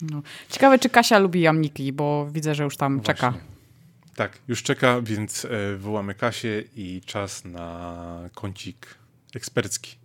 [0.02, 0.22] No.
[0.50, 3.14] Ciekawe, czy Kasia lubi jamniki, bo widzę, że już tam Właśnie.
[3.14, 3.34] czeka.
[4.16, 8.88] Tak, już czeka, więc e, wołamy Kasię i czas na kącik
[9.36, 9.96] ekspercki.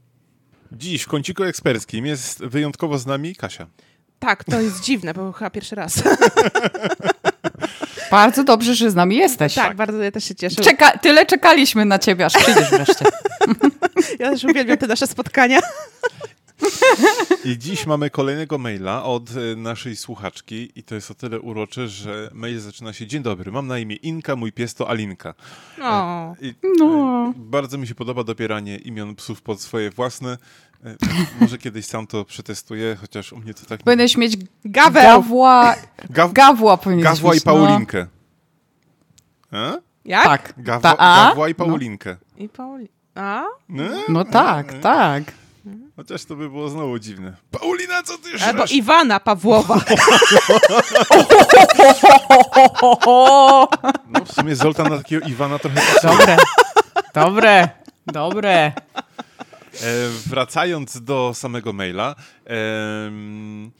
[0.72, 3.66] Dziś w kąciku eksperckim jest wyjątkowo z nami Kasia.
[4.18, 6.02] Tak, to jest dziwne, bo chyba pierwszy raz.
[8.10, 9.54] Bardzo dobrze, że z nami jesteś.
[9.54, 10.62] tak, bardzo ja też się cieszę.
[10.62, 13.04] Czeka tyle czekaliśmy na ciebie, aż przyjdziesz wreszcie.
[14.18, 15.60] Ja też uwielbiam te nasze spotkania.
[17.44, 21.88] I dziś mamy kolejnego maila od e, naszej słuchaczki i to jest o tyle urocze,
[21.88, 25.34] że mail zaczyna się Dzień dobry, mam na imię Inka, mój pies to Alinka.
[25.82, 26.86] O, I, No.
[27.28, 30.38] e, Bardzo mi się podoba dobieranie imion psów pod swoje własne.
[30.84, 30.96] E,
[31.40, 33.80] Może kiedyś sam to przetestuję, chociaż u mnie to tak...
[33.80, 35.02] nie- Powinieneś mieć Gaweł!
[35.02, 35.74] gawła,
[36.10, 36.32] Gaw...
[36.32, 37.52] gawła powinieneś Gawła i mieć, no.
[37.52, 38.06] Paulinkę.
[39.52, 39.78] E?
[40.04, 40.24] Jak?
[40.24, 40.54] Tak.
[40.56, 41.26] Gawła, Ta-?
[41.28, 41.64] Gawła i No.
[41.64, 42.16] Paulinkę.
[42.38, 42.88] I Pauli...
[43.14, 43.44] A?
[43.68, 45.22] No, No tak, tak.
[45.96, 47.36] Chociaż to by było znowu dziwne.
[47.50, 48.72] Paulina, co ty Albo żresz?
[48.72, 49.80] Iwana Pawłowa.
[54.08, 55.80] No w sumie Zoltan na takiego Iwana trochę.
[56.02, 56.36] Dobre,
[57.14, 57.68] dobre,
[58.06, 58.52] dobre.
[58.56, 58.72] E,
[60.26, 63.70] wracając do samego maila, em,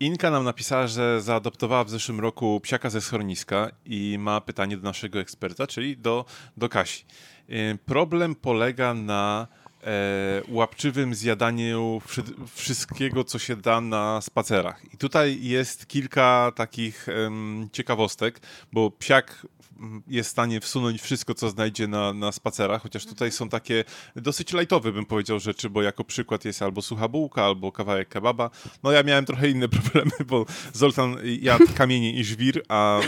[0.00, 4.82] Inka nam napisała, że zaadoptowała w zeszłym roku psiaka ze schroniska i ma pytanie do
[4.82, 6.24] naszego eksperta, czyli do,
[6.56, 7.04] do Kasi.
[7.48, 9.46] E, problem polega na
[9.84, 12.22] e, łapczywym zjadaniu wszy,
[12.54, 14.94] wszystkiego, co się da na spacerach.
[14.94, 18.40] I tutaj jest kilka takich em, ciekawostek,
[18.72, 19.46] bo psiak
[19.78, 23.84] mm, jest w stanie wsunąć wszystko, co znajdzie na, na spacerach, chociaż tutaj są takie
[24.16, 28.50] dosyć lajtowe, bym powiedział, rzeczy, bo jako przykład jest albo sucha bułka, albo kawałek kebaba.
[28.82, 33.00] No ja miałem trochę inne problemy, bo Zoltan jadł kamienie i żwir, a,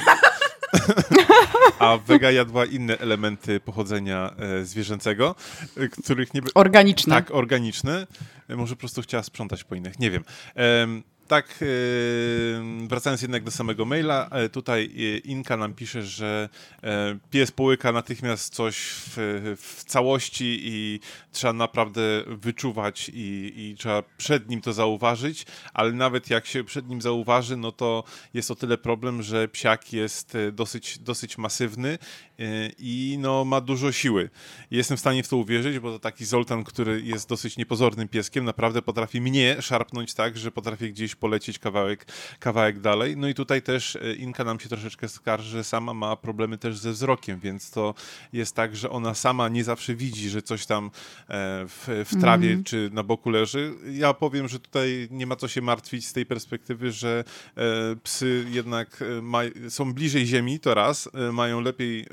[1.78, 5.34] a Vega jadła inne elementy pochodzenia e, zwierzęcego,
[5.76, 6.40] e, których nie...
[6.54, 7.14] Organiczne.
[7.14, 8.06] tak, organiczne.
[8.48, 10.24] E, Może po prostu chciała sprzątać po innych, nie wiem.
[10.54, 11.58] Em, tak,
[12.56, 16.48] em, wracając jednak do samego maila, e, tutaj e, Inka nam pisze, że
[16.82, 21.00] e, pies połyka natychmiast coś w, w całości i
[21.32, 26.88] trzeba naprawdę wyczuwać i, i trzeba przed nim to zauważyć, ale nawet jak się przed
[26.88, 28.04] nim zauważy, no to
[28.34, 31.98] jest o tyle problem, że psiak jest e, dosyć, dosyć masywny
[32.78, 34.30] i no, ma dużo siły.
[34.70, 38.44] Jestem w stanie w to uwierzyć, bo to taki Zoltan, który jest dosyć niepozornym pieskiem,
[38.44, 42.06] naprawdę potrafi mnie szarpnąć tak, że potrafi gdzieś polecieć kawałek,
[42.38, 43.16] kawałek dalej.
[43.16, 46.78] No i tutaj też e, Inka nam się troszeczkę skarży, że sama ma problemy też
[46.78, 47.94] ze wzrokiem, więc to
[48.32, 50.90] jest tak, że ona sama nie zawsze widzi, że coś tam e,
[51.68, 53.74] w, w trawie czy na boku leży.
[53.92, 57.24] Ja powiem, że tutaj nie ma co się martwić z tej perspektywy, że
[57.56, 57.62] e,
[58.02, 62.06] psy jednak e, ma, są bliżej ziemi, to raz, mają lepiej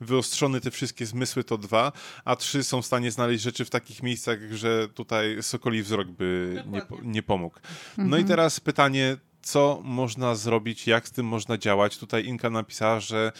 [0.00, 1.92] wyostrzone te wszystkie zmysły, to dwa,
[2.24, 6.62] a trzy są w stanie znaleźć rzeczy w takich miejscach, że tutaj sokoli wzrok by
[6.66, 7.60] nie, nie pomógł.
[7.98, 11.98] No i teraz pytanie, co można zrobić, jak z tym można działać?
[11.98, 13.32] Tutaj Inka napisała, że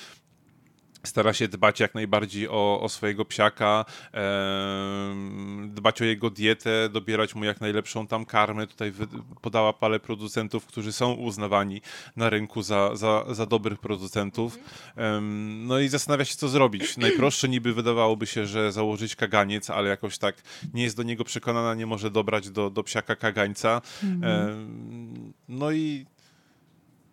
[1.04, 7.34] stara się dbać jak najbardziej o, o swojego psiaka, em, dbać o jego dietę, dobierać
[7.34, 8.66] mu jak najlepszą tam karmę.
[8.66, 8.92] Tutaj
[9.40, 11.80] podała parę producentów, którzy są uznawani
[12.16, 14.58] na rynku za, za, za dobrych producentów.
[14.96, 16.96] Em, no i zastanawia się, co zrobić.
[16.96, 20.42] Najprostsze niby wydawałoby się, że założyć kaganiec, ale jakoś tak
[20.74, 23.82] nie jest do niego przekonana, nie może dobrać do, do psiaka kagańca.
[24.02, 26.06] Em, no i,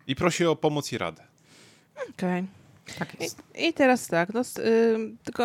[0.06, 1.22] i prosi o pomoc i radę.
[2.10, 2.65] Okej.
[2.98, 3.42] Tak jest.
[3.54, 4.42] I teraz tak, no,
[4.94, 5.44] ym, tylko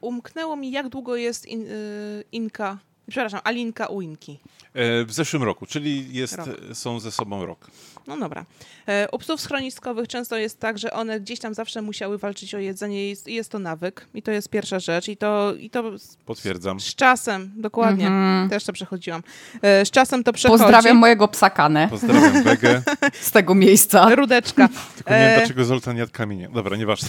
[0.00, 2.78] umknęło mi, jak długo jest in, y, Inka,
[3.10, 4.38] przepraszam, Alinka u Inki.
[4.74, 6.48] E, W zeszłym roku, czyli jest, Rok.
[6.72, 7.66] są ze sobą rok.
[8.06, 8.44] No dobra.
[8.88, 12.58] E, U psów schroniskowych często jest tak, że one gdzieś tam zawsze musiały walczyć o
[12.58, 14.06] jedzenie i jest, jest to nawyk.
[14.14, 15.08] I to jest pierwsza rzecz.
[15.08, 16.80] I to, i to z, Potwierdzam.
[16.80, 18.48] z czasem, dokładnie, Mhm.
[18.50, 19.22] też to przechodziłam.
[19.62, 20.62] E, Z czasem to przechodzi.
[20.62, 22.82] Pozdrawiam mojego psa Kanę Pozdrawiam Wegę.
[23.20, 24.14] z tego miejsca.
[24.14, 24.68] Rudeczka.
[24.96, 25.38] Tylko nie wiem, E.
[25.38, 26.48] dlaczego Zoltan jadł kamienie.
[26.54, 27.08] Dobra, nieważne.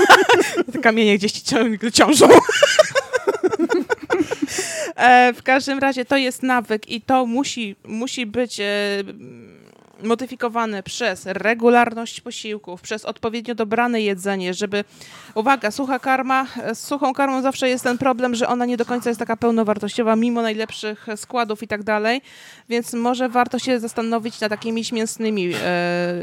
[0.72, 1.42] Te kamienie gdzieś ci
[1.92, 2.28] ciążą.
[4.96, 8.60] e, w każdym razie to jest nawyk i to musi, musi być
[10.02, 14.84] e, modyfikowane przez regularność posiłków, przez odpowiednio dobrane jedzenie, żeby,
[15.34, 19.10] uwaga, sucha karma, z suchą karmą zawsze jest ten problem, że ona nie do końca
[19.10, 22.20] jest taka pełnowartościowa, mimo najlepszych składów i tak dalej,
[22.68, 26.14] więc może warto się zastanowić nad takimiś mięsnymi, e,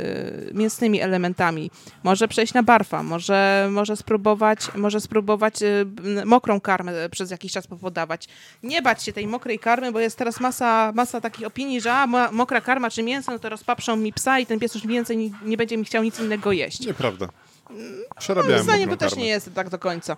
[0.54, 1.72] mięsnymi elementami.
[2.04, 5.86] Może przejść na barfa, może, może spróbować, może spróbować e,
[6.26, 8.28] mokrą karmę przez jakiś czas podawać.
[8.64, 12.08] Nie bać się tej mokrej karmy, bo jest teraz masa, masa takich opinii, że a,
[12.08, 15.17] mo- mokra karma czy mięso, no to rozpaprzą mi psa i ten pies już więcej
[15.17, 16.86] ni- nie będzie mi chciał nic innego jeść.
[16.86, 17.28] Nieprawda.
[17.70, 17.82] Moim
[18.20, 19.24] Przerabiałem zdaniem to też karmę.
[19.24, 20.17] nie jest tak do końca.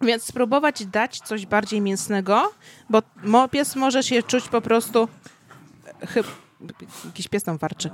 [0.00, 2.52] Więc spróbować dać coś bardziej mięsnego,
[2.90, 5.08] bo mo- pies może się czuć po prostu.
[6.08, 6.26] Chyb,
[7.04, 7.90] Jakiś pies tam warczy.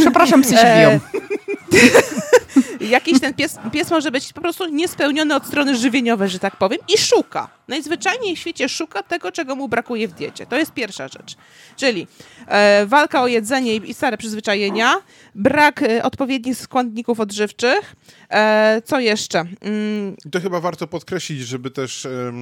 [0.00, 1.00] Przepraszam, psy się E, biją.
[2.80, 6.78] Jakiś ten pies, pies może być po prostu niespełniony od strony żywieniowej, że tak powiem,
[6.94, 7.48] i szuka.
[7.68, 10.46] Najzwyczajniej w świecie szuka tego, czego mu brakuje w diecie.
[10.46, 11.36] To jest pierwsza rzecz.
[11.76, 12.06] Czyli
[12.46, 14.94] e, walka o jedzenie i, stare przyzwyczajenia,
[15.34, 17.96] brak e, odpowiednich składników odżywczych.
[18.30, 19.44] E, co jeszcze?
[19.60, 22.32] Mm, to chyba warto podkreślić, żeby też e,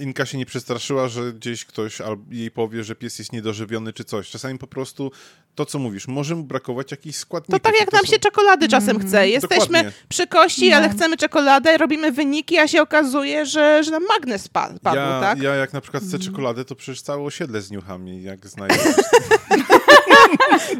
[0.00, 1.98] Inka się nie przestraszyła, że gdzieś ktoś
[2.30, 4.30] jej powie, że pies jest niedożywiony czy coś.
[4.30, 5.12] Czasami po prostu
[5.56, 7.62] to, co mówisz, może mu brakować jakichś to składników.
[7.62, 9.28] tak jak to nam są- się czekolady czasem chce.
[9.28, 9.92] Jesteśmy Dokładnie.
[10.08, 14.70] przy kości, ale chcemy czekoladę, robimy wyniki, a się okazuje, że, że nam magnes pa-
[14.82, 15.38] padł, ja, tak?
[15.38, 18.76] ja jak na przykład chcę czekoladę, to przecież całe osiedle z niuchami, jak znajdę.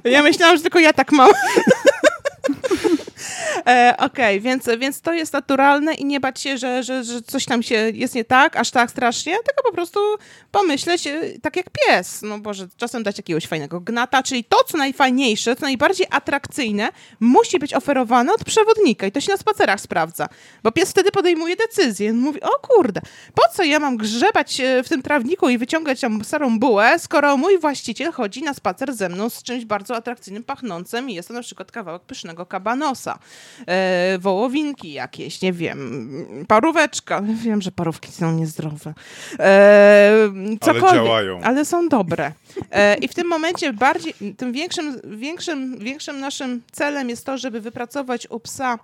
[0.05, 1.31] Ja myślałam, że tylko ja tak mam.
[3.67, 7.45] E, Okej, więc, więc to jest naturalne i nie bać się, że, że, że coś
[7.45, 10.01] tam się jest nie tak, aż tak strasznie, tylko po prostu
[10.53, 12.23] pomyśleć e, tak jak pies.
[12.23, 16.89] No Boże, czasem dać jakiegoś fajnego gnata, czyli to, co najfajniejsze, co najbardziej atrakcyjne,
[17.21, 20.29] musi być oferowane od przewodnika i to się na spacerach sprawdza,
[20.63, 22.13] bo pies wtedy podejmuje decyzję.
[22.13, 23.01] Mówi, o kurde,
[23.35, 27.37] po co ja mam grzebać e, w tym trawniku i wyciągać tam starą bułę, skoro
[27.37, 31.35] mój właściciel chodzi na spacer ze mną z czymś bardzo atrakcyjnym, pachnącym i jest to
[31.35, 33.19] na przykład kawałek pysznego kabanosa,
[33.67, 36.17] e, wołowinki jakieś, nie wiem,
[36.49, 37.23] paróweczka.
[37.45, 38.95] Wiem, że parówki są niezdrowe.
[39.39, 40.29] E,
[40.61, 41.41] cokolwiek, działają.
[41.43, 42.33] Ale są dobre.
[42.71, 47.61] E, I w tym momencie bardziej, tym większym, większym, większym naszym celem jest to, żeby
[47.61, 48.79] wypracować u psa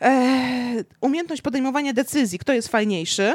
[0.00, 3.34] e, umiejętność podejmowania decyzji, kto jest fajniejszy.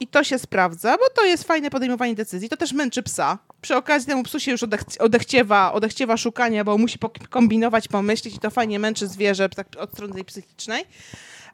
[0.00, 2.48] I to się sprawdza, bo to jest fajne podejmowanie decyzji.
[2.48, 3.38] To też męczy psa.
[3.66, 6.98] Przy okazji temu psu się już odech- odechciewa, odechciewa szukania, bo musi
[7.30, 10.84] kombinować, pomyśleć i to fajnie męczy zwierzę tak od strony tej psychicznej.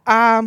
[0.05, 0.43] A,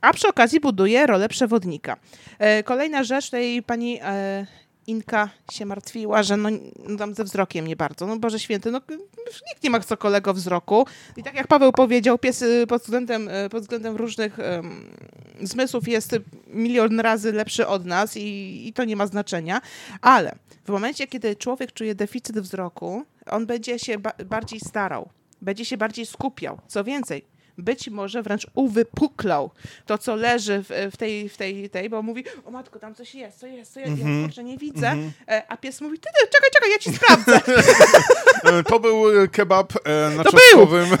[0.00, 1.96] a przy okazji buduje rolę przewodnika.
[2.38, 4.46] E, kolejna rzecz, tutaj pani e,
[4.86, 6.48] Inka się martwiła, że no,
[6.88, 8.06] no tam ze wzrokiem nie bardzo.
[8.06, 8.80] No Boże Święty, no
[9.48, 10.86] nikt nie ma co kolego wzroku.
[11.16, 14.90] I tak jak Paweł powiedział, pies y, pod względem, y, pod względem różnych em,
[15.42, 16.16] zmysłów jest
[16.46, 19.60] milion razy lepszy od nas i, i to nie ma znaczenia.
[20.00, 20.34] Ale
[20.64, 25.08] w momencie, kiedy człowiek czuje deficyt wzroku, on będzie się ba- bardziej starał,
[25.42, 26.58] będzie się bardziej skupiał.
[26.68, 27.24] Co więcej,
[27.58, 29.50] być może wręcz uwypuklał
[29.86, 33.14] to, co leży w, w, tej, w tej, tej, bo mówi, o matko, tam coś
[33.14, 34.96] jest, co jest, co jest, ja kurczę nie widzę,
[35.28, 37.40] e, a pies mówi, ty, ty, czekaj, czekaj, ja ci sprawdzę.
[38.44, 39.72] E, To był e, kebab
[40.16, 40.88] na To czosnkowym.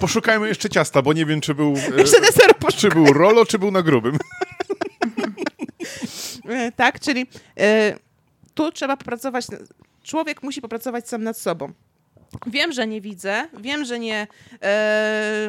[0.00, 3.70] Poszukajmy jeszcze ciasta, bo nie wiem, czy był, Jeszcze deser czy był rolo, czy był
[3.70, 4.18] na grubym.
[6.76, 7.26] Tak, czyli
[8.54, 9.46] tu trzeba popracować,
[10.02, 11.72] człowiek musi popracować sam nad sobą.
[12.46, 14.26] Wiem, że nie widzę, wiem, że nie,
[14.62, 15.48] e,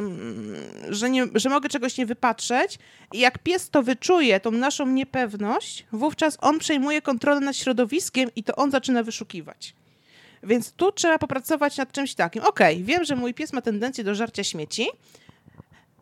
[0.89, 2.79] że nie, że mogę czegoś nie wypatrzeć
[3.13, 8.43] i jak pies to wyczuje, tą naszą niepewność, wówczas on przejmuje kontrolę nad środowiskiem i
[8.43, 9.73] to on zaczyna wyszukiwać.
[10.43, 12.43] Więc tu trzeba popracować nad czymś takim.
[12.43, 14.88] Okej, wiem, że mój pies ma tendencję do żarcia śmieci,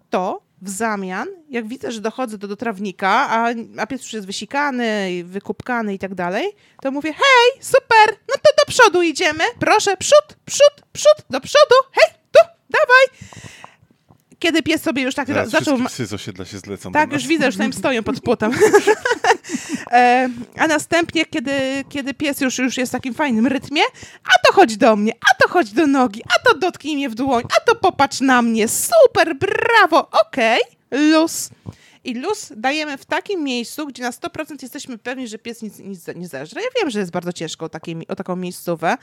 [0.09, 4.28] to w zamian, jak widzę, że dochodzę do, do trawnika, a, a pies już jest
[4.28, 9.97] wysikany, wykupkany i tak dalej, to mówię, hej, super, no to do przodu idziemy, proszę,
[9.97, 12.39] przód, przód, przód, do przodu, hej, tu,
[12.70, 13.30] dawaj.
[14.46, 15.78] Kiedy pies sobie już tak Teraz zaczął...
[15.88, 18.52] psy z osiedla się zlecą Tak, już widzę, już tam stoją pod płotem.
[19.91, 21.52] e, a następnie, kiedy,
[21.89, 23.82] kiedy pies już, już jest w takim fajnym rytmie,
[24.24, 27.16] a to chodź do mnie, a to chodź do nogi, a to dotknij mnie w
[27.16, 30.60] dłoń, a to popatrz na mnie, super, brawo, okej,
[30.91, 31.50] luz.
[32.06, 36.08] I luz dajemy w takim miejscu, gdzie na 100% jesteśmy pewni, że pies nic, nic
[36.16, 36.62] nie zeżre.
[36.62, 38.97] Ja wiem, że jest bardzo ciężko o, takie, o taką miejscówę,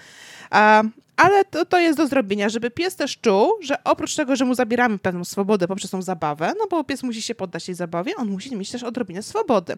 [1.17, 4.55] ale to, to jest do zrobienia, żeby pies też czuł, że oprócz tego, że mu
[4.55, 8.29] zabieramy pewną swobodę poprzez tą zabawę, no bo pies musi się poddać tej zabawie, on
[8.29, 9.77] musi mieć też odrobinę swobody.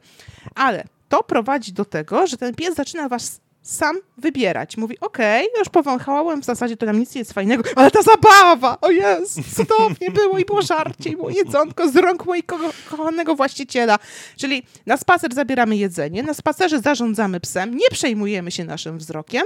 [0.55, 4.77] Ale to prowadzi do tego, że ten pies zaczyna was sam wybierać.
[4.77, 8.81] Mówi, okej, już powąchałem, w zasadzie to nam nic nie jest fajnego, ale ta zabawa,
[8.81, 13.37] o jest, cudownie było i było żarcie, i było jedzonko z rąk mojego ko kochanego
[13.37, 13.99] właściciela.
[14.37, 19.43] Czyli na spacer zabieramy jedzenie, na spacerze zarządzamy psem, nie przejmujemy się naszym wzrokiem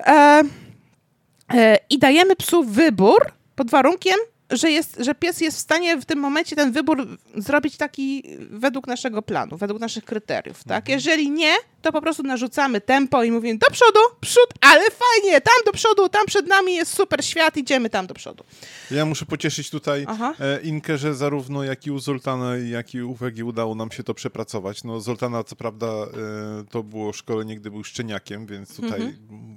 [0.00, 0.42] e,
[1.54, 4.18] e, i dajemy psu wybór pod warunkiem,
[4.56, 8.86] że, jest, że pies jest w stanie w tym momencie ten wybór zrobić taki według
[8.86, 10.64] naszego planu, według naszych kryteriów.
[10.64, 10.88] Tak?
[10.88, 15.54] Jeżeli nie, to po prostu narzucamy tempo i mówimy do przodu, przód, ale fajnie, tam
[15.66, 18.44] do przodu, tam przed nami jest super świat, idziemy tam do przodu.
[18.90, 20.34] Ja muszę pocieszyć tutaj Aha.
[20.40, 24.02] e, Inkę, że zarówno jak i u Zoltana, jak i u Wegi udało nam się
[24.02, 24.84] to przepracować.
[24.84, 26.06] No Zoltana co prawda e,
[26.70, 29.56] to było szkolenie, gdy był szczeniakiem, więc tutaj Mhm.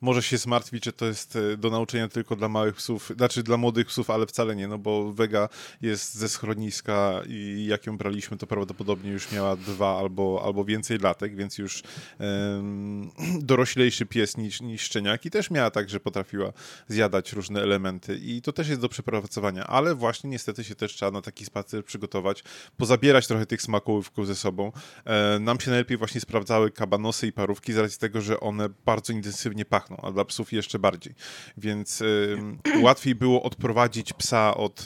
[0.00, 3.56] Może się zmartwić, że to jest e, do nauczenia tylko dla małych psów, znaczy dla
[3.56, 5.48] młodych psów, ale wcale nie, no bo Vega
[5.80, 10.98] jest ze schroniska i jak ją braliśmy, to prawdopodobnie już miała dwa albo, albo więcej
[10.98, 11.82] latek, więc już
[12.18, 13.10] um,
[13.50, 16.52] doroślejszy pies niż, niż szczeniak i też miała tak, że potrafiła
[16.88, 21.10] zjadać różne elementy i to też jest do przepracowania, ale właśnie niestety się też trzeba
[21.10, 22.44] na taki spacer przygotować,
[22.76, 24.72] pozabierać trochę tych smakołówków ze sobą.
[25.04, 29.12] E, nam się najlepiej właśnie sprawdzały kabanosy i parówki z racji tego, że one bardzo
[29.12, 31.14] intensywnie pachną, a dla psów jeszcze bardziej.
[31.56, 32.02] Więc
[32.82, 34.84] łatwiej było odprowadzić psa od,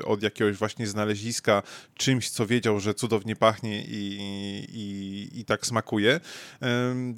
[0.00, 1.62] y, od jakiegoś właśnie znaleziska
[1.94, 4.18] czymś, co wiedział, że cudownie pachnie i,
[4.72, 6.20] i, i tak smakuje,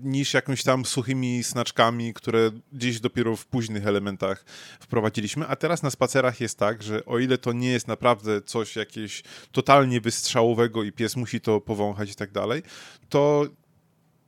[0.02, 4.44] niż jakąś tam suchymi snaczkami, które gdzieś dopiero w późnych elementach
[4.80, 5.46] wprowadziliśmy.
[5.46, 9.22] A teraz na spacerach jest tak, że o ile to nie jest naprawdę coś jakieś
[9.52, 12.62] totalnie wystrzałowego i pies musi to powąchać i tak dalej,
[13.08, 13.46] to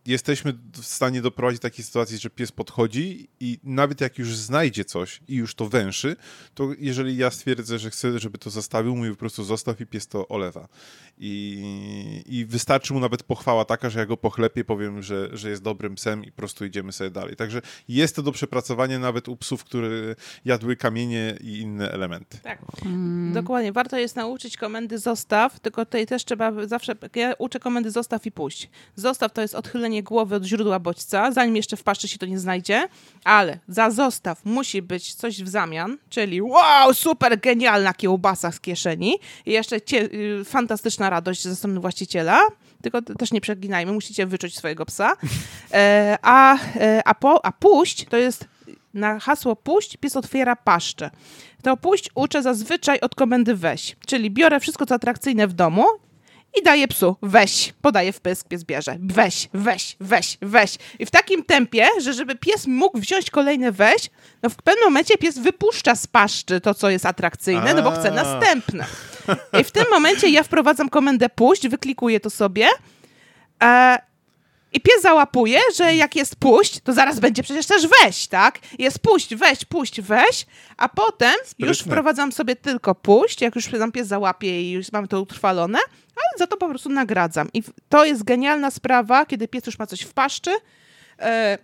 [0.07, 4.85] jesteśmy w stanie doprowadzić do takiej sytuacji, że pies podchodzi i nawet jak już znajdzie
[4.85, 6.17] coś i już to węszy,
[6.55, 10.07] to jeżeli ja stwierdzę, że chcę, żeby to zostawił, mówię po prostu zostaw i pies
[10.07, 10.69] to olewa.
[11.19, 15.63] I, i wystarczy mu nawet pochwała taka, że ja go pochlepię, powiem, że, że jest
[15.63, 17.37] dobrym psem i po prostu idziemy sobie dalej.
[17.37, 19.91] Także jest to do przepracowania nawet u psów, które
[20.45, 22.39] jadły kamienie i inne elementy.
[22.39, 23.33] Tak, hmm.
[23.33, 23.73] dokładnie.
[23.73, 28.33] Warto jest nauczyć komendy zostaw, tylko tutaj też trzeba zawsze, ja uczę komendy zostaw i
[28.33, 28.71] puść.
[28.97, 32.39] Zostaw to jest odchylenie głowy od źródła bodźca, zanim jeszcze w paszczy się to nie
[32.39, 32.89] znajdzie,
[33.25, 39.19] ale za zostaw musi być coś w zamian, czyli wow, super genialna kiełbasa z kieszeni
[39.47, 42.41] i jeszcze y, fantastyczna radość ze strony właściciela,
[42.83, 45.13] tylko też nie przeginajmy, musicie wyczuć swojego psa.
[45.73, 48.45] E, a, e, a, po, a puść to jest
[48.95, 51.11] na hasło puść pies otwiera paszczę.
[51.63, 55.85] To puść uczę zazwyczaj od komendy weź, czyli biorę wszystko co atrakcyjne w domu
[56.59, 60.79] i daje psu, weź, podaje w pysk, pies bierze, weź, weź, weź, weź.
[60.99, 64.11] I w takim tempie, że żeby pies mógł wziąć kolejne weź,
[64.43, 68.11] no w pewnym momencie pies wypuszcza z paszczy to, co jest atrakcyjne, no bo chce
[68.11, 68.87] następne.
[69.61, 72.69] I w tym momencie ja wprowadzam komendę puść, wyklikuję to sobie
[73.63, 73.99] e,
[74.73, 78.59] i pies załapuje, że jak jest puść, to zaraz będzie przecież też weź, tak?
[78.79, 80.47] Jest puść, weź, puść, weź,
[80.77, 81.69] a potem Sprytne.
[81.69, 85.79] już wprowadzam sobie tylko puść, jak już tam pies załapie i już mam to utrwalone,
[86.17, 87.49] ale za to po prostu nagradzam.
[87.55, 90.51] I to jest genialna sprawa, kiedy pies już ma coś w paszczy,
[91.19, 91.59] e,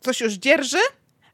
[0.00, 0.78] coś już dzierży,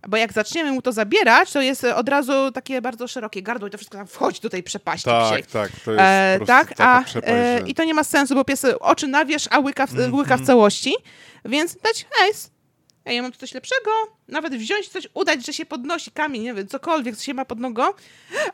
[0.09, 3.71] bo jak zaczniemy mu to zabierać, to jest od razu takie bardzo szerokie gardło i
[3.71, 7.35] to wszystko tam wchodzi do tej przepaści Tak, tak, to jest e, tak, a, przepaść,
[7.35, 10.15] e, I to nie ma sensu, bo pies oczy nawierz, a łyka w, mm -hmm.
[10.15, 10.95] łyka w całości,
[11.45, 12.33] więc dać, hej,
[13.17, 13.91] ja mam tu coś lepszego,
[14.29, 17.61] nawet wziąć coś, udać, że się podnosi kamień, nie wiem, cokolwiek, co się ma pod
[17.61, 17.83] nogą,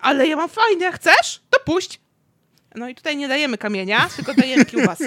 [0.00, 1.42] ale ja mam fajnie, chcesz?
[1.50, 2.00] To puść.
[2.74, 5.05] No i tutaj nie dajemy kamienia, tylko dajemy kiełbasę.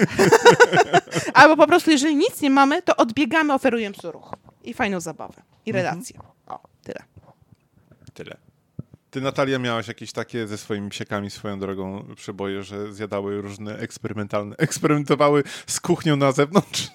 [1.34, 4.34] Albo po prostu, jeżeli nic nie mamy, to odbiegamy, oferujemy psu ruch.
[4.64, 5.42] I fajną zabawę.
[5.66, 6.02] I mhm.
[6.46, 7.02] O, tyle.
[8.14, 8.36] Tyle.
[9.10, 14.56] Ty, Natalia, miałaś jakieś takie ze swoimi psiekami swoją drogą przeboje, że zjadały różne eksperymentalne,
[14.66, 16.88] eksperymentowały z kuchnią na zewnątrz?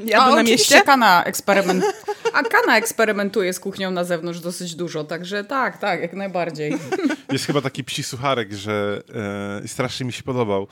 [0.00, 0.82] Ja A na mieście?
[0.82, 1.84] Kana, eksperyment...
[2.32, 6.74] A Kana eksperymentuje z kuchnią na zewnątrz dosyć dużo, także tak, tak, jak najbardziej.
[7.32, 9.02] Jest chyba taki psi sucharek, że
[9.64, 10.66] e, strasznie mi się podobał,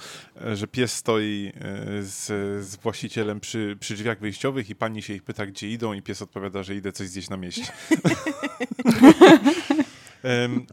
[0.46, 2.26] e, że pies stoi e, z,
[2.66, 6.22] z, właścicielem przy, przy drzwiach wyjściowych i pani się ich pyta, gdzie idą i pies
[6.22, 7.72] odpowiada, że idę coś zjeść na mieście.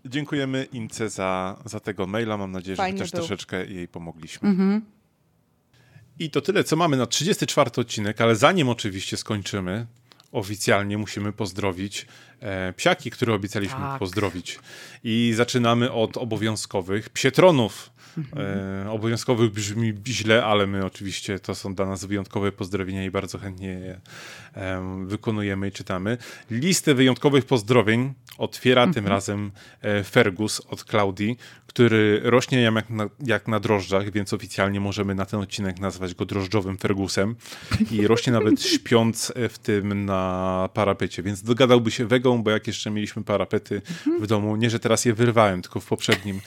[0.06, 2.38] dziękujemy Ince za, za tego maila.
[2.38, 3.20] Mam nadzieję, Fajny że też był.
[3.20, 4.50] troszeczkę jej pomogliśmy.
[4.50, 4.82] Mhm.
[6.20, 9.86] I to tyle, co mamy na 34 odcinek, ale zanim oczywiście skończymy,
[10.32, 12.06] oficjalnie musimy pozdrowić
[12.40, 14.00] e, psiaki, które obiecaliśmy tak.
[14.00, 14.60] pozdrowić.
[15.04, 17.97] I zaczynamy od obowiązkowych psietronów.
[18.38, 23.38] E, obowiązkowych brzmi źle, ale my oczywiście to są dla nas wyjątkowe pozdrowienia i bardzo
[23.38, 24.00] chętnie je
[24.56, 26.18] e, wykonujemy i czytamy.
[26.52, 29.08] Listę wyjątkowych pozdrowień otwiera tym mhm.
[29.08, 29.52] razem
[29.82, 31.38] e, Fergus od Klaudii,
[31.68, 36.26] który rośnie jak na, jak na drożdżach, więc oficjalnie możemy na ten odcinek nazwać go
[36.26, 37.36] drożdżowym Fergusem
[37.92, 42.92] i rośnie nawet śpiąc w tym na parapecie, więc dogadałby się wegą, bo jak jeszcze
[42.92, 43.82] mieliśmy parapety
[44.22, 46.42] w domu, nie, że teraz je wyrwałem, tylko w poprzednim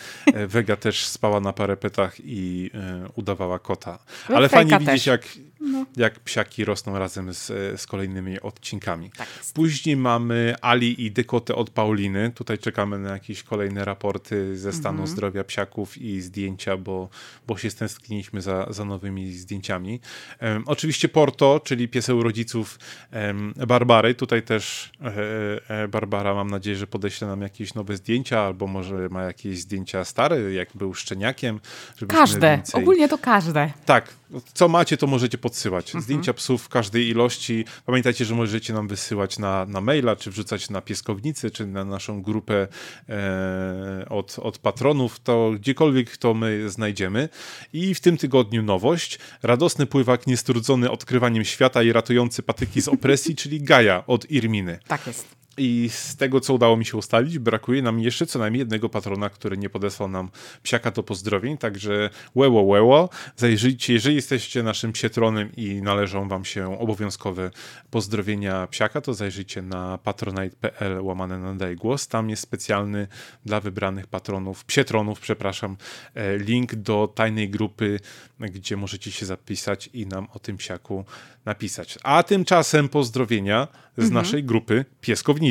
[0.49, 3.99] wega też spała na parapetach i e, udawała kota.
[4.29, 5.23] Ale fajnie widzieć, jak,
[5.61, 5.87] no.
[5.97, 7.47] jak psiaki rosną razem z,
[7.81, 9.11] z kolejnymi odcinkami.
[9.17, 12.33] Tak Później mamy Ali i Dekotę od Pauliny.
[12.35, 15.09] Tutaj czekamy na jakieś kolejne raporty ze stanu mhm.
[15.09, 17.09] zdrowia psiaków i zdjęcia, bo,
[17.47, 20.01] bo się stęskniliśmy za, za nowymi zdjęciami.
[20.43, 22.79] Um, oczywiście Porto, czyli pieseł rodziców
[23.13, 24.15] um, Barbary.
[24.15, 29.09] Tutaj też e, e, Barbara, mam nadzieję, że podeśle nam jakieś nowe zdjęcia, albo może
[29.09, 31.61] ma jakieś zdjęcia stare, jak był szczeniakiem.
[32.09, 32.83] Każde, więcej...
[32.83, 33.73] ogólnie to każde.
[33.87, 34.15] Tak,
[34.55, 35.87] co macie, to możecie podsyłać.
[35.87, 36.03] Mhm.
[36.03, 37.65] Zdjęcia psów w każdej ilości.
[37.87, 42.23] Pamiętajcie, że możecie nam wysyłać na, na maila, czy wrzucać na pieskownicy, czy na naszą
[42.23, 42.69] grupę
[43.09, 45.21] e, od, od patronów.
[45.21, 47.29] To gdziekolwiek to my znajdziemy.
[47.73, 49.19] I w tym tygodniu nowość.
[49.43, 54.79] Radosny pływak niestrudzony odkrywaniem świata i ratujący patyki z opresji, czyli Gaja od Irminy.
[54.89, 55.40] Tak jest.
[55.61, 59.31] I z tego, co udało mi się ustalić, brakuje nam jeszcze co najmniej jednego patrona,
[59.31, 60.31] który nie podesłał nam
[60.63, 66.79] psiaka do pozdrowień, także łeło, łeło, zajrzyjcie, jeżeli jesteście naszym psietronem i należą wam się
[66.79, 67.51] obowiązkowe
[67.91, 73.09] pozdrowienia psiaka, to zajrzyjcie na patronite.pl łamane na daj głos, tam jest specjalny
[73.45, 75.77] dla wybranych patronów, psietronów, przepraszam,
[76.15, 78.01] e, link do tajnej grupy,
[78.41, 81.05] gdzie możecie się zapisać i nam o tym psiaku
[81.45, 81.99] napisać.
[82.03, 84.15] A tymczasem pozdrowienia z mhm.
[84.15, 85.50] naszej grupy Pieskownica.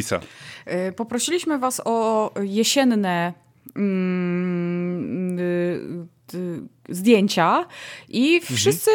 [0.68, 3.34] Y, poprosiliśmy Was o jesienne.
[3.76, 7.66] Mm, y, y, zdjęcia
[8.10, 8.58] i mhm.
[8.58, 8.92] wszyscy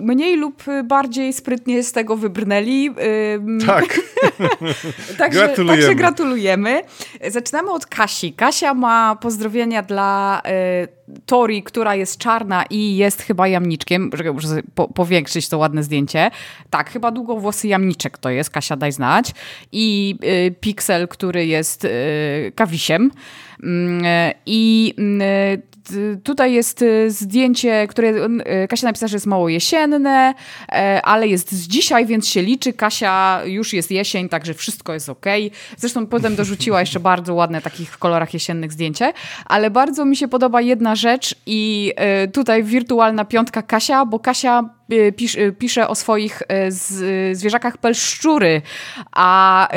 [0.00, 2.90] mniej lub bardziej sprytnie z tego wybrnęli.
[3.66, 4.00] Tak.
[5.18, 5.82] także, gratulujemy.
[5.82, 6.82] także gratulujemy.
[7.28, 8.32] Zaczynamy od Kasi.
[8.32, 10.42] Kasia ma pozdrowienia dla
[11.26, 14.10] Tori, która jest czarna i jest chyba jamniczkiem.
[14.34, 16.30] Muszę po, powiększyć to ładne zdjęcie.
[16.70, 18.50] Tak, chyba długowłosy jamniczek to jest.
[18.50, 19.32] Kasia, daj znać.
[19.72, 20.16] I
[20.60, 21.86] Pixel, który jest
[22.54, 23.10] kawisiem.
[23.62, 24.02] Mm,
[24.46, 24.94] I
[26.24, 30.34] tutaj jest zdjęcie, które e, Kasia napisała, że jest mało jesienne,
[30.68, 32.72] e, ale jest z dzisiaj, więc się liczy.
[32.72, 35.26] Kasia już jest jesień, także wszystko jest ok.
[35.76, 39.12] Zresztą potem dorzuciła jeszcze bardzo ładne takich kolorach jesiennych zdjęcie,
[39.46, 44.75] ale bardzo mi się podoba jedna rzecz i e, tutaj wirtualna piątka Kasia, bo Kasia
[45.16, 48.62] pisz, pisze o swoich z, zwierzakach pelszczury,
[49.12, 49.68] a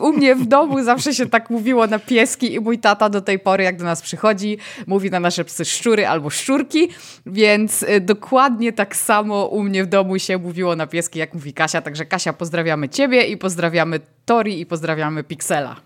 [0.00, 3.38] u mnie w domu zawsze się tak mówiło na pieski i mój tata do tej
[3.38, 6.88] pory, jak do nas przychodzi, mówi na nasze psy szczury albo szczurki,
[7.26, 11.82] więc dokładnie tak samo u mnie w domu się mówiło na pieski, jak mówi Kasia.
[11.82, 15.76] Także Kasia, pozdrawiamy Ciebie i pozdrawiamy Tori i pozdrawiamy Pixela.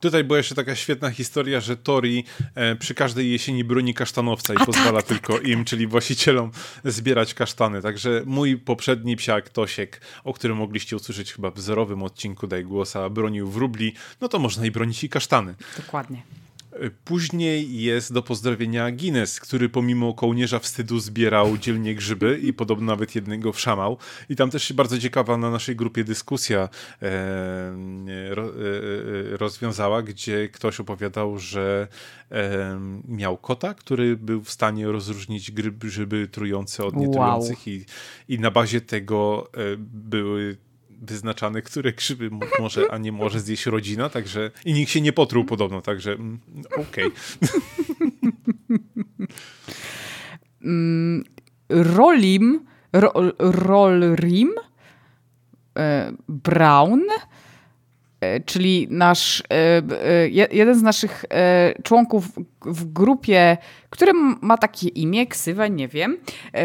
[0.00, 2.24] Tutaj była jeszcze taka świetna historia, że Tori
[2.54, 5.86] e, przy każdej jesieni broni kasztanowca i A pozwala tak, tylko tak, tak, im, czyli
[5.86, 6.50] właścicielom,
[6.84, 7.82] zbierać kasztany.
[7.82, 13.10] Także mój poprzedni psiak Tosiek, o którym mogliście usłyszeć chyba w wzorowym odcinku Daj Głosa,
[13.10, 15.54] bronił wróbli, no to można i bronić i kasztany.
[15.76, 16.22] Dokładnie.
[17.04, 23.14] Później jest do pozdrowienia Guinness, który pomimo kołnierza wstydu zbierał dzielnie grzyby i podobno nawet
[23.14, 23.98] jednego wszamał.
[24.28, 26.68] I tam też się bardzo ciekawa na naszej grupie dyskusja
[27.02, 27.74] e,
[28.30, 31.88] ro, e, e rozwiązała, gdzie ktoś opowiadał, że
[32.30, 37.66] e, miał kota, który był w stanie rozróżnić grzyby trujące od nietrujących wow.
[37.66, 37.84] i,
[38.28, 40.56] i na bazie tego e, były
[41.02, 42.30] wyznaczane, które grzyby
[42.60, 46.40] może, a nie może zjeść rodzina, także i nikt się nie potruł podobno, także mm,
[46.76, 47.06] okej.
[47.06, 47.10] Okay.
[50.64, 51.24] Mm,
[51.68, 54.54] Rolim, ro, Rolrim
[55.78, 57.02] e, Brown,
[58.20, 61.24] e, czyli nasz, e, jeden z naszych
[61.82, 62.28] członków
[62.64, 63.56] w grupie,
[63.90, 66.16] który ma takie imię, ksywę, nie wiem,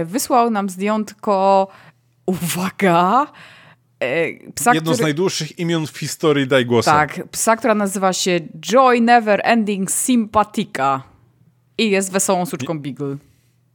[0.05, 1.67] wysłał nam zdjątko,
[2.25, 3.27] uwaga,
[4.55, 4.97] psa, Jedno który...
[4.97, 6.91] z najdłuższych imion w historii Daj Głosa.
[6.91, 11.03] Tak, psa, która nazywa się Joy Never Ending Sympatica
[11.77, 13.17] i jest wesołą suczką Beagle.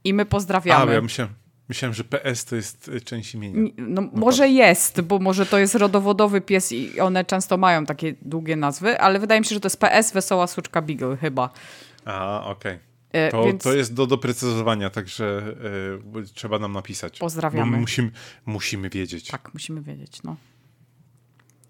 [0.03, 0.91] I my pozdrawiamy.
[0.91, 1.33] A, ja myślałem,
[1.69, 3.71] myślałem, że PS to jest e, część imienia.
[3.77, 4.51] No, no może tak.
[4.51, 9.19] jest, bo może to jest rodowodowy pies i one często mają takie długie nazwy, ale
[9.19, 11.49] wydaje mi się, że to jest PS Wesoła Suczka Beagle chyba.
[12.05, 12.71] A, okej.
[12.71, 12.86] Okay.
[13.11, 13.63] E, to, Więc...
[13.63, 15.55] to jest do doprecyzowania, także
[16.15, 17.19] y, trzeba nam napisać.
[17.19, 17.77] Pozdrawiamy.
[17.77, 18.11] Musimy,
[18.45, 19.27] musimy wiedzieć.
[19.27, 20.35] Tak, musimy wiedzieć, no.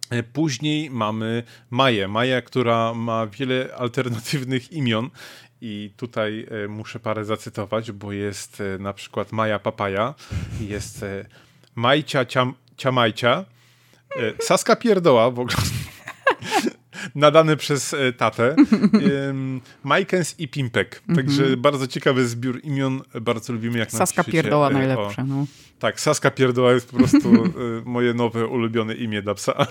[0.09, 2.07] E, później mamy Maję.
[2.07, 5.09] Maję, która ma wiele alternatywnych imion
[5.61, 10.13] i tutaj muszę parę zacytować, bo jest na przykład Maja Papaja,
[10.59, 11.05] jest
[11.75, 13.45] Majcia Ciam, Ciamajcia,
[14.39, 15.57] Saska Pierdoła w ogóle
[17.15, 18.55] nadany przez e, tatę.
[19.83, 21.01] Majkens i Pimpek.
[21.15, 21.61] Także mm -hmm.
[21.61, 23.01] bardzo ciekawy zbiór imion.
[23.21, 25.23] Bardzo lubimy jak Saska Pierdoła e, najlepsze.
[25.23, 25.45] No.
[25.79, 27.47] Tak, Saska Pierdoła jest po prostu e,
[27.85, 29.53] moje nowe ulubione imię dla psa.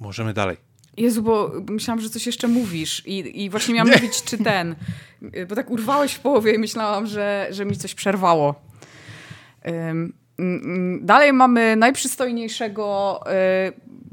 [0.00, 0.56] Możemy dalej.
[0.96, 3.94] Jezu, bo myślałam, że coś jeszcze mówisz i, i właśnie miałam Nie.
[3.94, 4.76] mówić, czy ten,
[5.48, 8.65] bo tak urwałeś w połowie i myślałam, że, że mi coś przerwało.
[11.00, 13.20] Dalej mamy najprzystojniejszego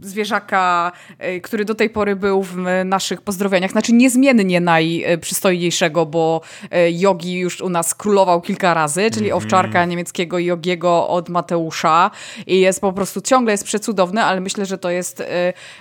[0.03, 0.91] zwierzaka,
[1.37, 3.71] y, który do tej pory był w naszych pozdrowieniach.
[3.71, 6.41] Znaczy niezmiennie najprzystojniejszego, bo
[6.91, 12.11] Jogi już u nas królował kilka razy, czyli mm owczarka niemieckiego Jogiego od Mateusza
[12.47, 15.23] i jest po prostu ciągle jest przecudowny, ale myślę, że to jest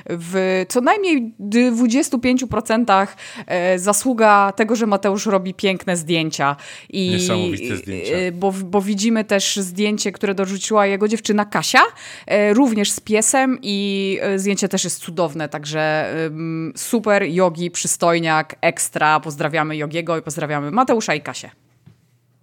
[0.07, 3.07] w co najmniej 25%
[3.77, 6.57] zasługa tego, że Mateusz robi piękne zdjęcia.
[6.91, 8.12] I, Niesamowite zdjęcia.
[8.33, 11.83] Bo, bo widzimy też zdjęcie, które dorzuciła jego dziewczyna Kasia,
[12.53, 16.15] również z piesem i e, zdjęcie też jest cudowne, także
[16.77, 19.21] super, jogi, przystojniak, ekstra.
[19.21, 21.62] Pozdrawiamy Jogiego i pozdrawiamy Mateusza i Kasię.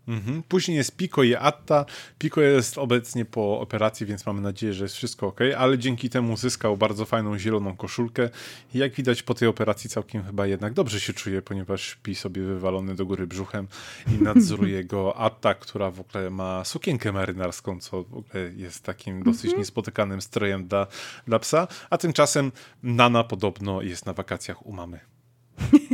[0.09, 0.43] Mhm.
[0.43, 1.85] Później jest Pico i Atta.
[2.19, 6.37] Pico jest obecnie po operacji, więc mamy nadzieję, że jest wszystko ok, ale dzięki temu
[6.37, 8.29] zyskał bardzo fajną zieloną koszulkę.
[8.73, 12.95] Jak widać po tej operacji całkiem chyba jednak dobrze się czuje, ponieważ śpi sobie wywalony
[12.95, 13.67] do góry brzuchem
[14.07, 19.23] i nadzoruje go Atta, która w ogóle ma sukienkę marynarską, co w ogóle jest takim
[19.23, 19.59] dosyć mhm.
[19.59, 20.87] niespotykanym strojem dla,
[21.27, 21.67] dla psa.
[21.89, 22.51] A tymczasem
[22.83, 24.99] Nana podobno jest na wakacjach u mamy,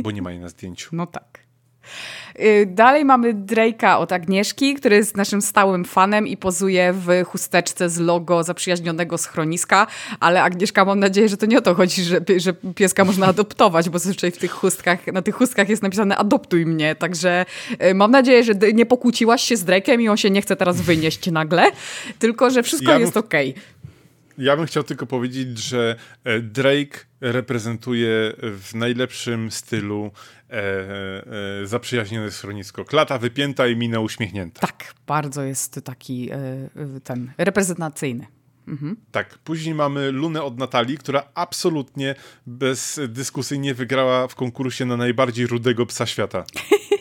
[0.02, 0.96] bo nie ma jej na zdjęciu.
[0.96, 1.45] No tak.
[2.40, 7.90] Y, dalej mamy Drake'a od Agnieszki, który jest naszym stałym fanem i pozuje w chusteczce
[7.90, 9.86] z logo zaprzyjaźnionego schroniska,
[10.20, 13.88] ale Agnieszka, mam nadzieję, że to nie o to chodzi, że, że pieska można adoptować,
[13.88, 17.46] bo zazwyczaj w tych chustkach, na tych chustkach jest napisane adoptuj mnie, także
[17.84, 20.80] y, mam nadzieję, że nie pokłóciłaś się z Drake'em i on się nie chce teraz
[20.80, 21.70] wynieść nagle,
[22.18, 23.50] tylko że wszystko ja jest okej.
[23.50, 23.75] Okay.
[24.38, 30.10] Ja bym chciał tylko powiedzieć, że e, Drake reprezentuje w najlepszym stylu
[30.50, 30.52] e,
[31.62, 32.84] e, zaprzyjaźnione schronisko.
[32.84, 34.60] Klata wypięta i mina uśmiechnięta.
[34.60, 36.68] Tak, bardzo jest taki e,
[37.04, 38.26] ten reprezentacyjny.
[38.68, 38.96] Mhm.
[39.12, 42.14] Tak, później mamy Lunę od Natalii, która absolutnie
[42.46, 46.44] bezdyskusyjnie wygrała w konkursie na najbardziej rudego psa świata.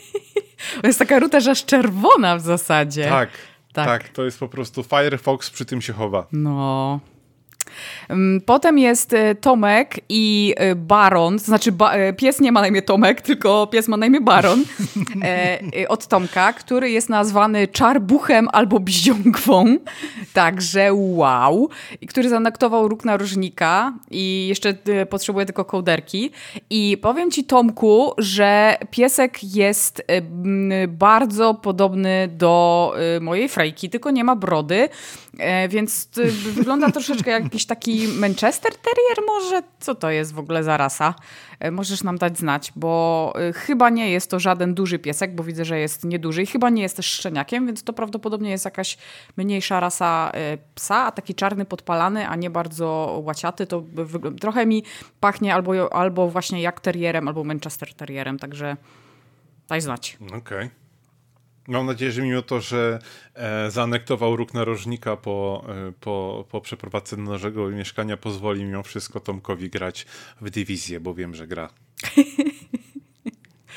[0.81, 3.03] to jest taka ruta, że aż czerwona w zasadzie.
[3.03, 3.29] Tak,
[3.73, 6.27] tak, tak, to jest po prostu Firefox przy tym się chowa.
[6.31, 6.99] No,
[8.45, 12.67] potem jest e, Tomek i e, Baron, to znaczy ba e, pies nie ma na
[12.67, 14.63] imię Tomek, tylko pies ma na imię Baron
[15.89, 19.77] od Tomka, który jest nazwany czarbuchem albo bziągwą.
[20.33, 21.69] Także wow.
[22.01, 24.73] I który zanaktował róg narożnika i jeszcze
[25.09, 26.31] potrzebuje tylko kołderki.
[26.69, 30.03] I powiem ci Tomku, że piesek jest
[30.87, 34.89] bardzo podobny do mojej frejki, tylko nie ma brody,
[35.69, 36.09] więc
[36.53, 39.61] wygląda troszeczkę jak jakiś taki Manchester Terrier może?
[39.79, 41.15] Co to jest w ogóle za rasa?
[41.59, 45.43] E, możesz nam dać znać, bo e, chyba nie jest to żaden duży piesek, bo
[45.43, 48.97] widzę, że jest nieduży i chyba nie jest też szczeniakiem, więc to prawdopodobnie jest jakaś
[49.37, 53.83] mniejsza rasa e, psa, a taki czarny podpalany, a nie bardzo łaciaty, to
[54.41, 54.83] trochę mi
[55.19, 58.77] pachnie albo, albo właśnie jak terrierem, albo Manchester Terrierem, także
[59.67, 60.17] daj znać.
[60.27, 60.37] Okej.
[60.37, 60.84] Okay.
[61.67, 62.99] Mam nadzieję, że mimo to, że
[63.33, 69.19] e, zaanektował róg narożnika po, e, po, po przeprowadzce do naszego mieszkania, pozwoli mimo wszystko
[69.19, 70.05] Tomkowi grać
[70.41, 71.69] w dywizję, bo wiem, że gra.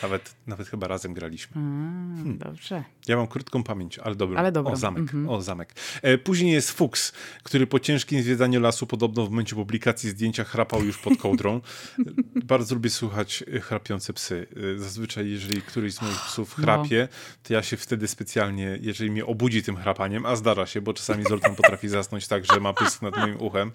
[0.02, 1.54] Nawet, nawet chyba razem graliśmy.
[1.54, 2.38] hmm.
[2.38, 2.84] Dobrze.
[3.08, 4.40] Ja mam krótką pamięć, ale dobra.
[4.40, 4.72] Ale dobra.
[4.72, 5.00] O, zamek.
[5.00, 5.28] Mhm.
[5.28, 5.74] O, zamek.
[6.02, 10.84] E, później jest Fuchs, który po ciężkim zwiedzaniu lasu podobno w momencie publikacji zdjęcia chrapał
[10.84, 11.60] już pod kołdrą.
[12.44, 14.46] Bardzo lubię słuchać e, chrapiące psy.
[14.74, 16.64] E, zazwyczaj, jeżeli któryś z moich psów no.
[16.64, 17.08] chrapie,
[17.42, 21.24] to ja się wtedy specjalnie, jeżeli mnie obudzi tym chrapaniem, a zdarza się, bo czasami
[21.24, 23.72] Zoltan potrafi zasnąć tak, że ma pysk nad moim uchem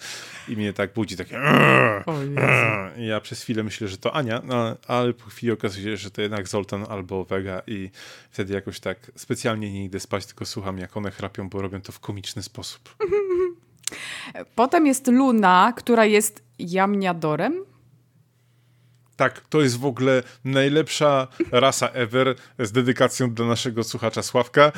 [0.48, 1.40] i mnie tak budzi, takie
[3.10, 4.42] ja przez chwilę myślę, że to Ania,
[4.88, 7.90] ale po chwili okazuje się, że to jednak Zoltan albo Vega i
[8.32, 11.92] wtedy jakoś tak specjalnie nie idę spać, tylko słucham jak one chrapią, bo robią to
[11.92, 12.96] w komiczny sposób.
[14.56, 17.73] Potem jest Luna, która jest jamniadorem.
[19.16, 24.72] Tak, to jest w ogóle najlepsza rasa ever z dedykacją dla naszego słuchacza Sławka.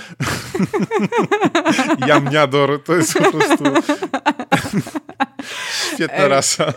[2.07, 3.63] Jamniador to jest po prostu
[5.93, 6.73] Świetna rasa.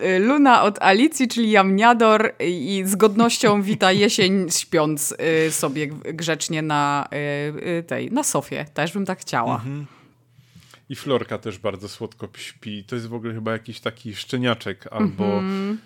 [0.00, 6.62] E, Luna od Alicji, czyli Jamniador i z godnością wita jesień śpiąc e, sobie grzecznie
[6.62, 7.08] na
[7.86, 8.64] tej, na sofie.
[8.74, 9.54] Też bym tak chciała.
[9.54, 9.86] Mhm.
[10.92, 12.84] I Florka też bardzo słodko śpi.
[12.84, 15.78] To jest w ogóle chyba jakiś taki szczeniaczek albo mhm.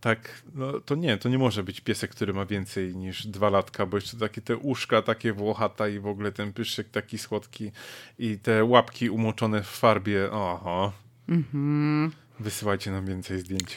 [0.00, 3.86] tak, no to nie, to nie może być piesek, który ma więcej niż dwa latka,
[3.86, 7.72] bo jeszcze takie te uszka takie włochata i w ogóle ten pyszek taki słodki
[8.18, 10.30] i te łapki umoczone w farbie.
[10.30, 10.92] Oho.
[11.28, 12.12] Mhm.
[12.40, 13.76] Wysyłajcie nam więcej zdjęć.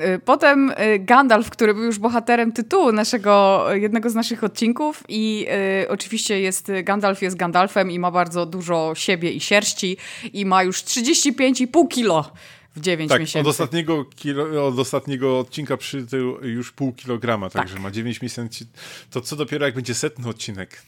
[0.00, 5.46] Y, potem y, Gandalf, który był już bohaterem tytułu naszego, jednego z naszych odcinków i
[5.82, 9.96] y, oczywiście jest Gandalf jest Gandalfem i ma bardzo dużo siebie i sierści
[10.32, 12.32] i ma już 35,5 kilo
[12.76, 13.48] w 9 tak, miesięcy.
[13.48, 17.82] Od ostatniego, kilo, od ostatniego odcinka przytył już pół kilograma, także tak.
[17.82, 18.66] ma 9 miesięcy.
[19.10, 20.82] To co dopiero jak będzie setny odcinek.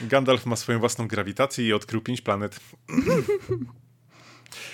[0.00, 2.60] Gandalf ma swoją własną grawitację i odkrył pięć planet.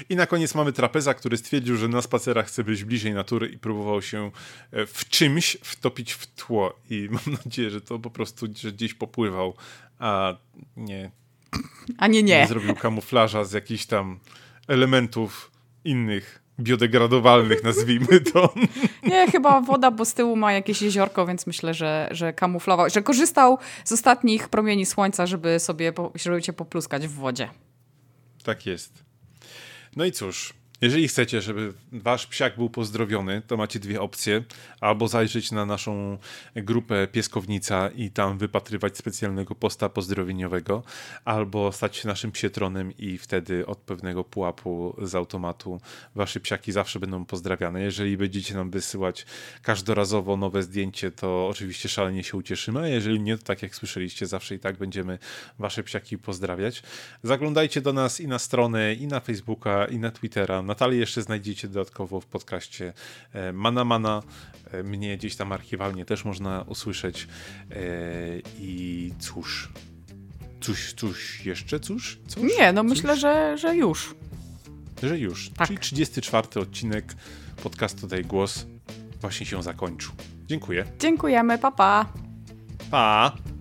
[0.09, 3.59] I na koniec mamy trapeza, który stwierdził, że na spacerach chce być bliżej natury i
[3.59, 4.30] próbował się
[4.72, 6.78] e, w czymś wtopić w tło.
[6.90, 9.55] I mam nadzieję, że to po prostu że gdzieś popływał,
[9.99, 10.36] a
[10.76, 11.11] nie,
[11.99, 12.40] A nie, nie.
[12.40, 14.18] nie zrobił kamuflaża z jakichś tam
[14.68, 15.51] elementów
[15.84, 18.55] innych, biodegradowalnych, nazwijmy to.
[19.11, 23.03] Nie, chyba woda, bo z tyłu ma jakieś jeziorko, więc myślę, że, że kamuflował, że
[23.03, 27.49] korzystał z ostatnich promieni słońca, żeby sobie, żeby cię popluskać w wodzie.
[28.45, 29.05] Tak jest.
[29.97, 30.55] No i cóż,
[30.85, 34.45] jeżeli chcecie, żeby wasz psiak był pozdrowiony, to macie dwie opcje.
[34.80, 36.18] Albo zajrzeć na naszą
[36.57, 40.83] grupę Pieskownica i tam wypatrywać specjalnego posta pozdrowieniowego,
[41.25, 45.80] albo stać się naszym psietronem i wtedy od pewnego pułapu z automatu
[46.14, 47.83] wasze psiaki zawsze będą pozdrawiane.
[47.83, 49.26] Jeżeli będziecie nam wysyłać
[49.63, 54.54] każdorazowo nowe zdjęcie, to oczywiście szalenie się ucieszymy, jeżeli nie, to tak jak słyszeliście, zawsze
[54.54, 55.18] i tak będziemy
[55.58, 56.83] wasze psiaki pozdrawiać.
[57.22, 60.63] Zaglądajcie do nas i na stronę, i na Facebooka, i na Twittera.
[60.75, 62.92] Natalię jeszcze znajdziecie dodatkowo w podcaście
[63.33, 64.22] e, Mana Mana.
[64.72, 67.29] E, Mnie gdzieś tam archiwalnie też można usłyszeć.
[67.71, 67.76] E,
[68.59, 69.68] I cóż,
[70.61, 72.18] cóż, cóż, jeszcze cóż?
[72.29, 72.42] cóż?
[72.59, 72.91] Nie, no Cóż?
[72.91, 74.14] myślę, że, że już.
[75.03, 75.51] że już.
[75.51, 75.67] Tak.
[75.68, 77.14] Czyli 34 odcinek
[77.63, 78.67] podcastu Daj Głos
[79.21, 80.13] właśnie się zakończył.
[80.46, 80.84] Dziękuję.
[80.99, 82.13] Dziękujemy, papa.
[82.91, 83.33] Pa.
[83.33, 83.54] Pa!